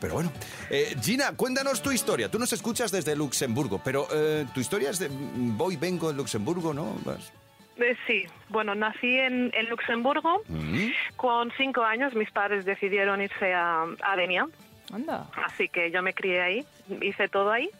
Pero 0.00 0.14
bueno, 0.14 0.32
Eh, 0.70 0.96
Gina, 1.00 1.32
cuéntanos 1.36 1.80
tu 1.82 1.90
historia. 1.92 2.28
Tú 2.30 2.38
nos 2.38 2.52
escuchas 2.52 2.90
desde 2.90 3.14
Luxemburgo, 3.16 3.80
pero 3.84 4.06
eh, 4.12 4.46
tu 4.54 4.60
historia 4.60 4.90
es 4.90 4.98
de 4.98 5.08
mm, 5.08 5.56
voy, 5.56 5.76
vengo 5.76 6.10
de 6.10 6.16
Luxemburgo, 6.16 6.74
¿no? 6.74 6.96
Vas- 7.04 7.32
Eh, 7.76 7.96
sí, 8.06 8.24
bueno, 8.48 8.74
nací 8.74 9.16
en, 9.18 9.50
en 9.54 9.68
Luxemburgo. 9.70 10.42
Mm. 10.48 10.88
Con 11.16 11.50
cinco 11.56 11.82
años 11.84 12.14
mis 12.14 12.30
padres 12.30 12.64
decidieron 12.64 13.22
irse 13.22 13.54
a, 13.54 13.84
a 14.02 14.16
Denia. 14.16 14.46
Anda. 14.92 15.26
Así 15.46 15.68
que 15.70 15.90
yo 15.90 16.02
me 16.02 16.12
crié 16.12 16.42
ahí, 16.42 16.66
hice 17.00 17.26
todo 17.28 17.50
ahí. 17.50 17.70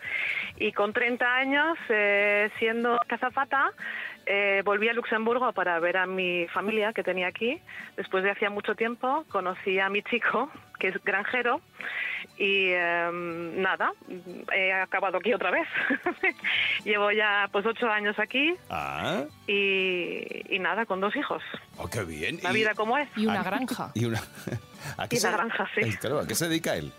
Y 0.56 0.72
con 0.72 0.94
30 0.94 1.26
años, 1.26 1.76
eh, 1.90 2.48
siendo 2.58 2.98
cazafata, 3.06 3.70
eh, 4.26 4.62
volví 4.64 4.88
a 4.88 4.92
Luxemburgo 4.92 5.52
para 5.52 5.78
ver 5.80 5.96
a 5.96 6.06
mi 6.06 6.46
familia 6.48 6.92
que 6.92 7.02
tenía 7.02 7.26
aquí. 7.28 7.60
Después 7.96 8.22
de 8.24 8.30
hacía 8.30 8.50
mucho 8.50 8.74
tiempo, 8.74 9.24
conocí 9.30 9.78
a 9.78 9.88
mi 9.88 10.02
chico, 10.02 10.50
que 10.78 10.88
es 10.88 11.04
granjero. 11.04 11.60
Y 12.38 12.68
eh, 12.70 13.10
nada, 13.56 13.92
he 14.54 14.72
acabado 14.72 15.18
aquí 15.18 15.32
otra 15.34 15.50
vez. 15.50 15.66
Llevo 16.84 17.10
ya 17.12 17.48
pues 17.52 17.66
ocho 17.66 17.88
años 17.88 18.18
aquí 18.18 18.54
Ah, 18.70 19.24
y, 19.46 20.54
y 20.54 20.58
nada, 20.58 20.86
con 20.86 21.00
dos 21.00 21.14
hijos. 21.16 21.42
oh, 21.76 21.88
qué 21.88 22.02
bien. 22.04 22.38
La 22.42 22.52
vida 22.52 22.74
como 22.74 22.96
es. 22.98 23.08
Y 23.16 23.26
una 23.26 23.40
Ah, 23.40 23.44
granja. 23.44 23.90
Y 23.94 24.04
una... 24.06 24.20
¿A 24.98 25.08
qué 25.08 25.16
Y 25.16 25.18
una 25.18 25.30
se- 25.30 25.36
granja, 25.36 25.68
sí. 25.74 25.96
Claro, 25.98 26.20
¿a 26.20 26.26
qué 26.26 26.34
se 26.34 26.48
dedica 26.48 26.74
él? 26.76 26.90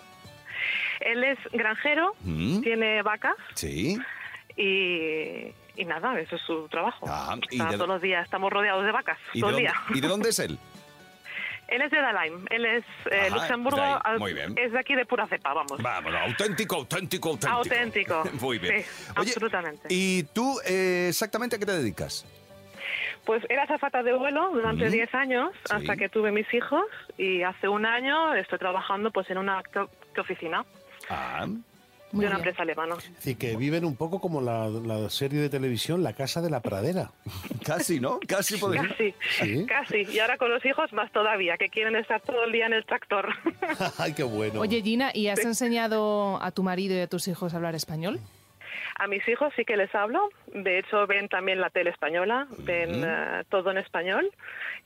Él 1.02 1.24
es 1.24 1.38
granjero, 1.52 2.14
Mm. 2.22 2.62
tiene 2.62 3.02
vacas 3.02 3.36
Sí. 3.56 3.98
y, 4.56 5.48
y 5.76 5.86
nada, 5.86 6.20
eso 6.20 6.36
es 6.36 6.42
su 6.44 6.68
trabajo. 6.70 7.06
Ah, 7.10 7.36
¿y 7.50 7.58
Está 7.58 7.72
de- 7.72 7.78
todos 7.78 7.88
los 7.88 8.02
días, 8.02 8.24
estamos 8.26 8.52
rodeados 8.52 8.86
de 8.86 8.92
vacas, 8.92 9.18
¿Y 9.34 9.38
de, 9.38 9.42
todo 9.42 9.50
el 9.50 9.56
dónde, 9.56 9.70
día. 9.70 9.98
¿Y 9.98 10.02
de 10.02 10.08
dónde 10.08 10.30
es 10.30 10.40
él? 10.40 10.60
Él 11.70 11.82
es 11.82 11.92
de 11.92 12.02
Dahlem, 12.02 12.46
él 12.52 12.66
es 12.66 12.84
eh, 13.10 13.28
Ajá, 13.28 13.36
Luxemburgo, 13.36 13.78
de 13.78 13.84
ahí, 13.88 13.96
al- 14.04 14.20
muy 14.20 14.34
bien. 14.34 14.54
es 14.58 14.72
de 14.74 14.80
aquí 14.80 14.96
de 14.96 15.06
pura 15.06 15.26
cepa, 15.28 15.54
vamos. 15.54 15.82
Vamos, 15.82 16.14
auténtico, 16.14 16.76
auténtico, 16.76 17.30
auténtico. 17.30 17.56
Auténtico. 17.58 18.24
Muy 18.42 18.60
bien. 18.60 18.82
Sí, 18.84 18.90
absolutamente. 19.16 19.88
¿y 19.90 20.24
tú 20.24 20.60
eh, 20.66 21.08
exactamente 21.10 21.56
a 21.56 21.60
qué 21.60 21.66
te 21.66 21.72
dedicas? 21.72 22.26
Pues 23.26 23.42
era 23.50 23.64
azafata 23.64 24.04
de 24.04 24.14
vuelo 24.14 24.52
durante 24.52 24.90
Mm. 24.90 24.92
10 24.92 25.16
años 25.16 25.52
Sí. 25.64 25.74
hasta 25.74 25.96
que 25.96 26.10
tuve 26.10 26.32
mis 26.34 26.54
hijos 26.54 26.84
y 27.18 27.42
hace 27.44 27.70
un 27.70 27.86
año 27.86 28.34
estoy 28.36 28.60
trabajando 28.60 29.10
pues 29.12 29.30
en 29.32 29.38
una 29.38 29.64
co- 29.74 29.90
oficina. 30.20 30.66
Ah, 31.10 31.48
de 32.22 32.28
una 32.28 32.36
empresa 32.38 32.62
alemana. 32.62 32.96
Es 33.00 33.16
decir, 33.16 33.38
que 33.38 33.56
viven 33.58 33.84
un 33.86 33.96
poco 33.96 34.22
como 34.22 34.40
la, 34.42 34.68
la 34.70 35.10
serie 35.10 35.42
de 35.42 35.50
televisión 35.50 36.04
La 36.04 36.14
Casa 36.14 36.42
de 36.42 36.50
la 36.50 36.62
Pradera. 36.62 37.12
Casi, 37.66 38.00
¿no? 38.00 38.20
Casi 38.28 38.58
podría. 38.58 38.84
Casi, 38.88 39.14
Sí. 39.40 39.66
casi. 39.66 39.98
Y 40.12 40.20
ahora 40.20 40.38
con 40.38 40.50
los 40.52 40.64
hijos 40.66 40.92
más 40.94 41.12
todavía, 41.12 41.58
que 41.58 41.70
quieren 41.70 41.96
estar 41.96 42.22
todo 42.22 42.44
el 42.46 42.52
día 42.52 42.68
en 42.68 42.74
el 42.74 42.86
tractor. 42.86 43.30
Ay, 43.98 44.14
qué 44.14 44.24
bueno. 44.24 44.62
Oye, 44.62 44.82
Gina, 44.82 45.12
¿y 45.14 45.28
has 45.28 45.44
enseñado 45.44 46.42
a 46.42 46.52
tu 46.52 46.64
marido 46.64 46.96
y 46.96 47.00
a 47.00 47.08
tus 47.08 47.28
hijos 47.28 47.54
a 47.54 47.58
hablar 47.58 47.76
español? 47.76 48.20
A 48.96 49.08
mis 49.08 49.28
hijos 49.28 49.52
sí 49.56 49.66
que 49.66 49.76
les 49.76 49.94
hablo. 49.96 50.30
De 50.54 50.78
hecho, 50.78 51.08
ven 51.08 51.28
también 51.28 51.60
la 51.60 51.72
tele 51.72 51.90
española, 51.90 52.46
ven 52.60 53.04
eh, 53.04 53.44
todo 53.50 53.72
en 53.72 53.78
español. 53.80 54.30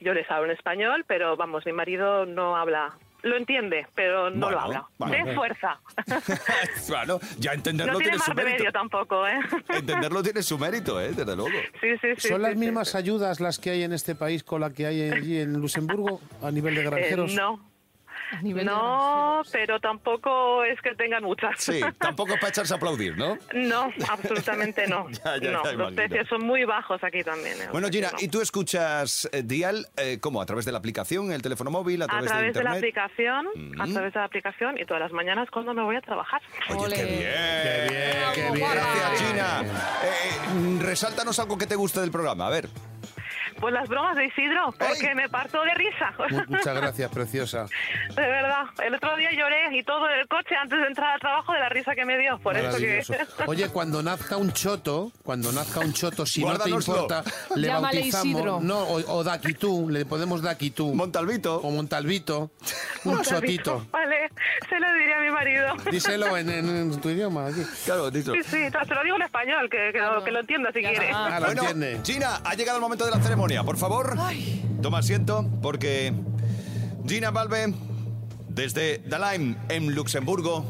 Yo 0.00 0.14
les 0.14 0.30
hablo 0.30 0.46
en 0.50 0.56
español, 0.56 1.04
pero 1.06 1.36
vamos, 1.36 1.66
mi 1.66 1.72
marido 1.72 2.24
no 2.24 2.56
habla. 2.56 2.94
Lo 3.22 3.36
entiende, 3.36 3.86
pero 3.96 4.30
no 4.30 4.48
lo 4.50 4.56
Bueno, 4.56 4.60
habla. 4.60 4.86
bueno. 4.98 5.26
De 5.26 5.34
fuerza. 5.34 5.80
Bueno, 6.88 7.18
ya 7.38 7.52
entenderlo 7.52 7.94
No 7.94 7.98
tiene 7.98 8.12
tiene 8.12 8.24
su 8.24 8.30
más 8.30 8.36
remedio 8.36 8.58
mérito. 8.58 8.72
tampoco, 8.72 9.26
¿eh? 9.26 9.38
Entenderlo 9.68 10.22
tiene 10.22 10.42
su 10.42 10.58
mérito, 10.58 11.00
¿eh? 11.00 11.12
Desde 11.12 11.34
luego. 11.36 11.50
Sí, 11.80 11.88
sí, 12.00 12.08
sí. 12.16 12.28
¿Son 12.28 12.36
sí, 12.38 12.42
las 12.42 12.52
sí, 12.52 12.58
mismas 12.58 12.88
sí. 12.90 12.96
ayudas 12.98 13.40
las 13.40 13.58
que 13.58 13.70
hay 13.70 13.82
en 13.82 13.92
este 13.92 14.14
país 14.14 14.44
con 14.44 14.60
la 14.60 14.70
que 14.72 14.86
hay 14.86 15.10
allí 15.10 15.40
en 15.40 15.54
Luxemburgo 15.54 16.20
a 16.42 16.50
nivel 16.50 16.74
de 16.76 16.82
granjeros? 16.84 17.32
Eh, 17.32 17.36
no. 17.36 17.67
No, 18.42 19.42
pero 19.52 19.80
tampoco 19.80 20.64
es 20.64 20.80
que 20.82 20.94
tengan 20.94 21.22
muchas. 21.24 21.54
Sí, 21.58 21.80
tampoco 21.98 22.34
es 22.34 22.40
para 22.40 22.50
echarse 22.50 22.74
a 22.74 22.76
aplaudir, 22.76 23.16
¿no? 23.16 23.36
No, 23.54 23.90
absolutamente 24.08 24.86
no. 24.86 25.06
Ya, 25.24 25.36
ya, 25.38 25.50
no, 25.50 25.64
ya 25.64 25.72
los 25.72 25.92
precios 25.94 26.28
son 26.28 26.44
muy 26.46 26.64
bajos 26.64 27.02
aquí 27.02 27.22
también. 27.22 27.54
¿eh? 27.60 27.68
Bueno, 27.72 27.88
Gina, 27.90 28.10
no. 28.12 28.18
¿y 28.20 28.28
tú 28.28 28.40
escuchas 28.40 29.28
eh, 29.32 29.42
Dial 29.42 29.86
eh, 29.96 30.18
cómo? 30.20 30.40
¿A 30.42 30.46
través 30.46 30.64
de 30.64 30.72
la 30.72 30.78
aplicación, 30.78 31.32
el 31.32 31.42
teléfono 31.42 31.70
móvil, 31.70 32.02
a 32.02 32.04
A 32.04 32.08
través, 32.08 32.28
través 32.28 32.54
de 32.54 32.58
de 32.60 32.64
la 32.64 32.72
aplicación, 32.72 33.46
a 33.78 33.86
Mm. 33.86 33.92
través 33.92 34.12
de 34.12 34.18
la 34.20 34.26
aplicación 34.26 34.78
y 34.78 34.84
todas 34.84 35.00
las 35.02 35.12
mañanas 35.12 35.48
cuando 35.50 35.72
me 35.74 35.82
voy 35.82 35.96
a 35.96 36.00
trabajar. 36.00 36.40
Oye, 36.76 36.94
qué 36.96 37.04
bien. 37.04 37.18
Qué 37.20 37.86
bien, 37.90 38.16
qué 38.34 38.50
bien. 38.56 38.70
Gracias, 38.72 39.22
Gina. 39.22 39.62
Eh, 39.62 40.54
mm, 40.54 40.80
resáltanos 40.80 41.38
algo 41.38 41.56
que 41.58 41.66
te 41.66 41.74
guste 41.76 42.00
del 42.00 42.10
programa. 42.10 42.46
A 42.46 42.50
ver. 42.50 42.68
Pues 43.60 43.74
las 43.74 43.88
bromas 43.88 44.16
de 44.16 44.26
Isidro, 44.26 44.72
porque 44.78 45.08
¡Ey! 45.08 45.14
me 45.14 45.28
parto 45.28 45.62
de 45.64 45.74
risa. 45.74 46.12
Mu- 46.30 46.56
Muchas 46.56 46.76
gracias, 46.76 47.10
preciosa. 47.10 47.66
De 48.14 48.22
verdad. 48.22 48.64
El 48.84 48.94
otro 48.94 49.16
día 49.16 49.30
lloré 49.32 49.76
y 49.76 49.82
todo 49.82 50.08
en 50.08 50.20
el 50.20 50.28
coche 50.28 50.54
antes 50.54 50.78
de 50.80 50.86
entrar 50.86 51.14
al 51.14 51.20
trabajo 51.20 51.52
de 51.52 51.60
la 51.60 51.68
risa 51.68 51.94
que 51.94 52.04
me 52.04 52.16
dio. 52.18 52.38
Por 52.38 52.56
eso 52.56 52.76
que... 52.78 53.02
Oye, 53.46 53.68
cuando 53.68 54.02
nazca 54.02 54.36
un 54.36 54.52
choto, 54.52 55.10
cuando 55.22 55.50
nazca 55.52 55.80
un 55.80 55.92
choto, 55.92 56.24
si 56.26 56.44
no 56.44 56.58
te 56.58 56.70
importa, 56.70 57.22
le 57.56 57.66
Llámale 57.68 57.98
bautizamos. 57.98 58.26
Isidro. 58.26 58.58
No, 58.62 58.78
o, 58.80 59.16
o 59.18 59.24
Daquitú, 59.24 59.88
le 59.90 60.04
podemos 60.06 60.42
Daquitú. 60.42 60.94
Montalvito. 60.94 61.56
O 61.60 61.70
Montalvito. 61.70 62.50
Un 63.04 63.22
chotito. 63.22 63.86
Vale, 63.90 64.30
se 64.68 64.78
lo 64.78 64.92
diré 64.94 65.14
a 65.14 65.20
mi 65.20 65.30
marido. 65.30 65.74
Díselo 65.90 66.36
en, 66.36 66.50
en- 66.50 66.68
en 66.92 67.00
tu 67.00 67.10
idioma. 67.10 67.46
aquí. 67.46 67.62
Claro, 67.84 68.10
dicho. 68.10 68.32
Sí, 68.34 68.42
sí, 68.44 68.68
se 68.70 68.94
lo 68.94 69.02
digo 69.04 69.16
en 69.16 69.22
español, 69.22 69.68
que, 69.70 69.90
que, 69.92 69.98
lo, 69.98 70.22
que 70.24 70.30
lo 70.30 70.40
entienda 70.40 70.70
si 70.72 70.80
quiere. 70.80 71.10
Ah, 71.14 71.38
lo 71.40 71.46
Bueno, 71.46 71.62
entiende. 71.62 72.00
Gina, 72.04 72.40
ha 72.44 72.54
llegado 72.54 72.78
el 72.78 72.82
momento 72.82 73.04
de 73.04 73.10
la 73.10 73.18
ceremonia. 73.20 73.47
Por 73.48 73.78
favor, 73.78 74.14
toma 74.82 74.98
asiento, 74.98 75.48
porque 75.62 76.12
Gina 77.06 77.30
Valve, 77.30 77.72
desde 78.48 78.98
Dahlem, 78.98 79.56
en 79.70 79.94
Luxemburgo, 79.94 80.64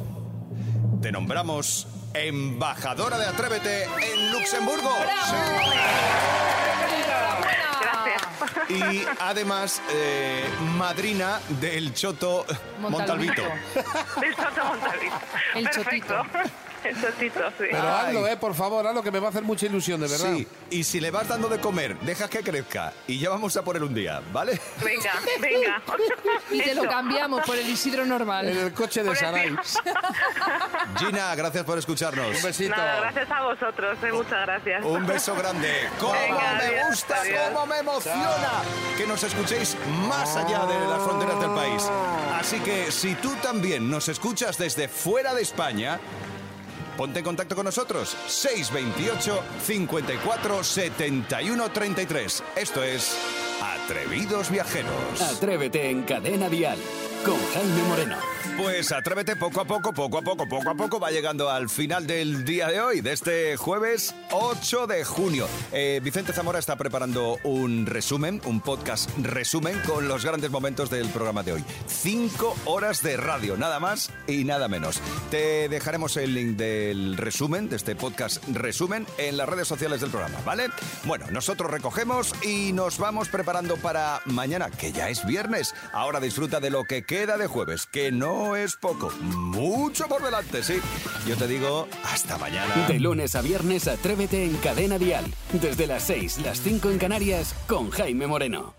te 1.03 1.11
nombramos 1.11 1.89
embajadora 2.15 3.19
de 3.19 3.27
Atrévete 3.27 3.83
en 3.85 4.33
Luxemburgo. 4.33 4.95
Gracias. 7.81 8.71
Y 8.71 9.05
además, 9.21 9.83
eh, 9.93 10.45
madrina 10.77 11.41
del 11.61 11.93
Choto 11.95 12.47
Montalvito. 12.79 13.43
Montalvito. 13.43 14.21
Del 14.21 14.37
Soto 14.37 14.65
Montalvito. 14.67 15.17
El 15.57 15.65
Perfecto. 15.65 16.15
El 16.15 16.68
sí. 17.19 17.31
Pero 17.59 17.89
hazlo, 17.89 18.27
eh, 18.29 18.37
por 18.37 18.55
favor, 18.55 18.87
hazlo 18.87 19.03
que 19.03 19.11
me 19.11 19.19
va 19.21 19.27
a 19.29 19.31
hacer 19.31 19.43
mucha 19.43 19.67
ilusión, 19.67 20.01
de 20.01 20.09
verdad. 20.09 20.33
Sí, 20.35 20.47
y 20.71 20.85
si 20.85 21.01
le 21.01 21.11
vas 21.11 21.29
dando 21.29 21.49
de 21.49 21.59
comer, 21.61 21.99
dejas 22.01 22.29
que 22.31 22.41
crezca 22.41 22.93
y 23.07 23.19
ya 23.19 23.31
vamos 23.31 23.57
a 23.57 23.63
poner 23.63 23.83
un 23.83 23.95
día, 23.95 24.21
¿vale? 24.33 24.61
Venga, 24.85 25.13
venga. 25.41 25.83
Y 26.51 26.61
te 26.63 26.75
lo 26.75 26.89
cambiamos 26.89 27.43
por 27.45 27.57
el 27.57 27.69
Isidro 27.69 28.03
En 28.03 28.09
normal. 28.09 28.49
el 28.49 28.73
coche 28.73 29.03
de 29.03 29.09
Por 29.09 29.17
Saray. 29.19 29.55
Gina, 30.99 31.35
gracias 31.35 31.65
por 31.65 31.79
escucharnos. 31.79 32.37
Un 32.37 32.43
besito. 32.43 32.75
Nada, 32.77 33.01
gracias 33.01 33.31
a 33.31 33.43
vosotros, 33.43 33.99
eh, 34.03 34.13
muchas 34.13 34.47
gracias. 34.47 34.85
Un 34.85 35.07
beso 35.07 35.35
grande. 35.35 35.89
¿Cómo 36.01 36.13
Venga, 36.13 36.53
me 36.55 36.65
adiós, 36.67 36.87
gusta, 36.91 37.21
adiós. 37.21 37.41
cómo 37.53 37.67
me 37.67 37.79
emociona 37.79 38.51
que 38.97 39.07
nos 39.07 39.23
escuchéis 39.23 39.77
más 40.09 40.37
allá 40.37 40.67
de 40.67 40.87
las 40.87 41.03
fronteras 41.03 41.41
del 41.41 41.51
país? 41.51 41.83
Así 42.39 42.59
que 42.61 42.91
si 42.91 43.15
tú 43.17 43.35
también 43.43 43.91
nos 43.91 44.09
escuchas 44.09 44.59
desde 44.59 44.89
fuera 44.89 45.35
de 45.35 45.43
España, 45.43 45.99
ponte 46.99 47.21
en 47.21 47.25
contacto 47.25 47.55
con 47.55 47.65
nosotros. 47.65 48.15
628 48.27 49.43
54 49.65 50.65
71 50.65 51.71
33. 51.71 52.43
Esto 52.57 52.83
es 52.83 53.17
Atrevidos 53.63 54.51
Viajeros. 54.51 55.23
Atrévete 55.23 55.89
en 55.89 56.03
Cadena 56.03 56.49
Dial 56.49 56.79
con 57.25 57.39
Jaime 57.55 57.83
Moreno. 57.85 58.38
Pues 58.57 58.93
atrévete 58.93 59.37
poco 59.37 59.61
a 59.61 59.65
poco, 59.65 59.93
poco 59.93 60.19
a 60.19 60.23
poco, 60.23 60.49
poco 60.49 60.71
a 60.71 60.75
poco. 60.75 61.01
Va 61.01 61.11
llegando 61.11 61.51
al 61.51 61.69
final 61.69 62.07
del 62.07 62.45
día 62.45 62.69
de 62.69 62.81
hoy, 62.81 63.01
de 63.01 63.13
este 63.13 63.57
jueves 63.57 64.15
8 64.33 64.87
de 64.87 65.05
junio. 65.05 65.49
Eh, 65.73 66.01
Vicente 66.03 66.33
Zamora 66.33 66.59
está 66.59 66.77
preparando 66.77 67.39
un 67.45 67.87
resumen, 67.87 68.41
un 68.45 68.61
podcast 68.61 69.11
resumen 69.19 69.81
con 69.87 70.09
los 70.09 70.25
grandes 70.25 70.51
momentos 70.51 70.91
del 70.91 71.09
programa 71.09 71.43
de 71.43 71.53
hoy. 71.53 71.65
Cinco 71.87 72.57
horas 72.65 73.03
de 73.03 73.17
radio, 73.17 73.57
nada 73.57 73.81
más 73.81 74.11
y 74.27 74.45
nada 74.45 74.69
menos. 74.69 75.01
Te 75.31 75.69
dejaremos 75.69 76.17
el 76.17 76.35
link 76.35 76.57
del 76.57 77.17
resumen, 77.17 77.69
de 77.69 77.77
este 77.77 77.97
podcast 77.97 78.43
resumen, 78.49 79.07
en 79.19 79.37
las 79.37 79.49
redes 79.49 79.69
sociales 79.69 80.01
del 80.01 80.11
programa, 80.11 80.39
¿vale? 80.45 80.69
Bueno, 81.05 81.27
nosotros 81.31 81.71
recogemos 81.71 82.35
y 82.43 82.73
nos 82.73 82.99
vamos 82.99 83.29
preparando 83.29 83.77
para 83.77 84.21
mañana, 84.25 84.71
que 84.71 84.93
ya 84.93 85.09
es 85.09 85.25
viernes. 85.27 85.75
Ahora 85.93 86.21
disfruta 86.21 86.61
de 86.61 86.71
lo 86.71 86.85
que 86.85 87.03
queda 87.03 87.37
de 87.37 87.47
jueves, 87.47 87.87
que 87.87 88.11
es 88.57 88.77
poco. 88.77 89.11
Mucho 89.21 90.07
por 90.07 90.23
delante, 90.23 90.63
sí. 90.63 90.81
Yo 91.27 91.37
te 91.37 91.47
digo, 91.47 91.89
hasta 92.05 92.39
mañana. 92.39 92.87
De 92.87 92.99
lunes 92.99 93.35
a 93.35 93.43
viernes, 93.43 93.89
Atrévete 93.89 94.45
en 94.45 94.57
Cadena 94.57 94.99
Dial. 94.99 95.25
Desde 95.53 95.87
las 95.87 96.05
6, 96.05 96.39
las 96.45 96.61
5 96.61 96.91
en 96.91 96.99
Canarias, 96.99 97.55
con 97.67 97.91
Jaime 97.91 98.27
Moreno. 98.27 98.75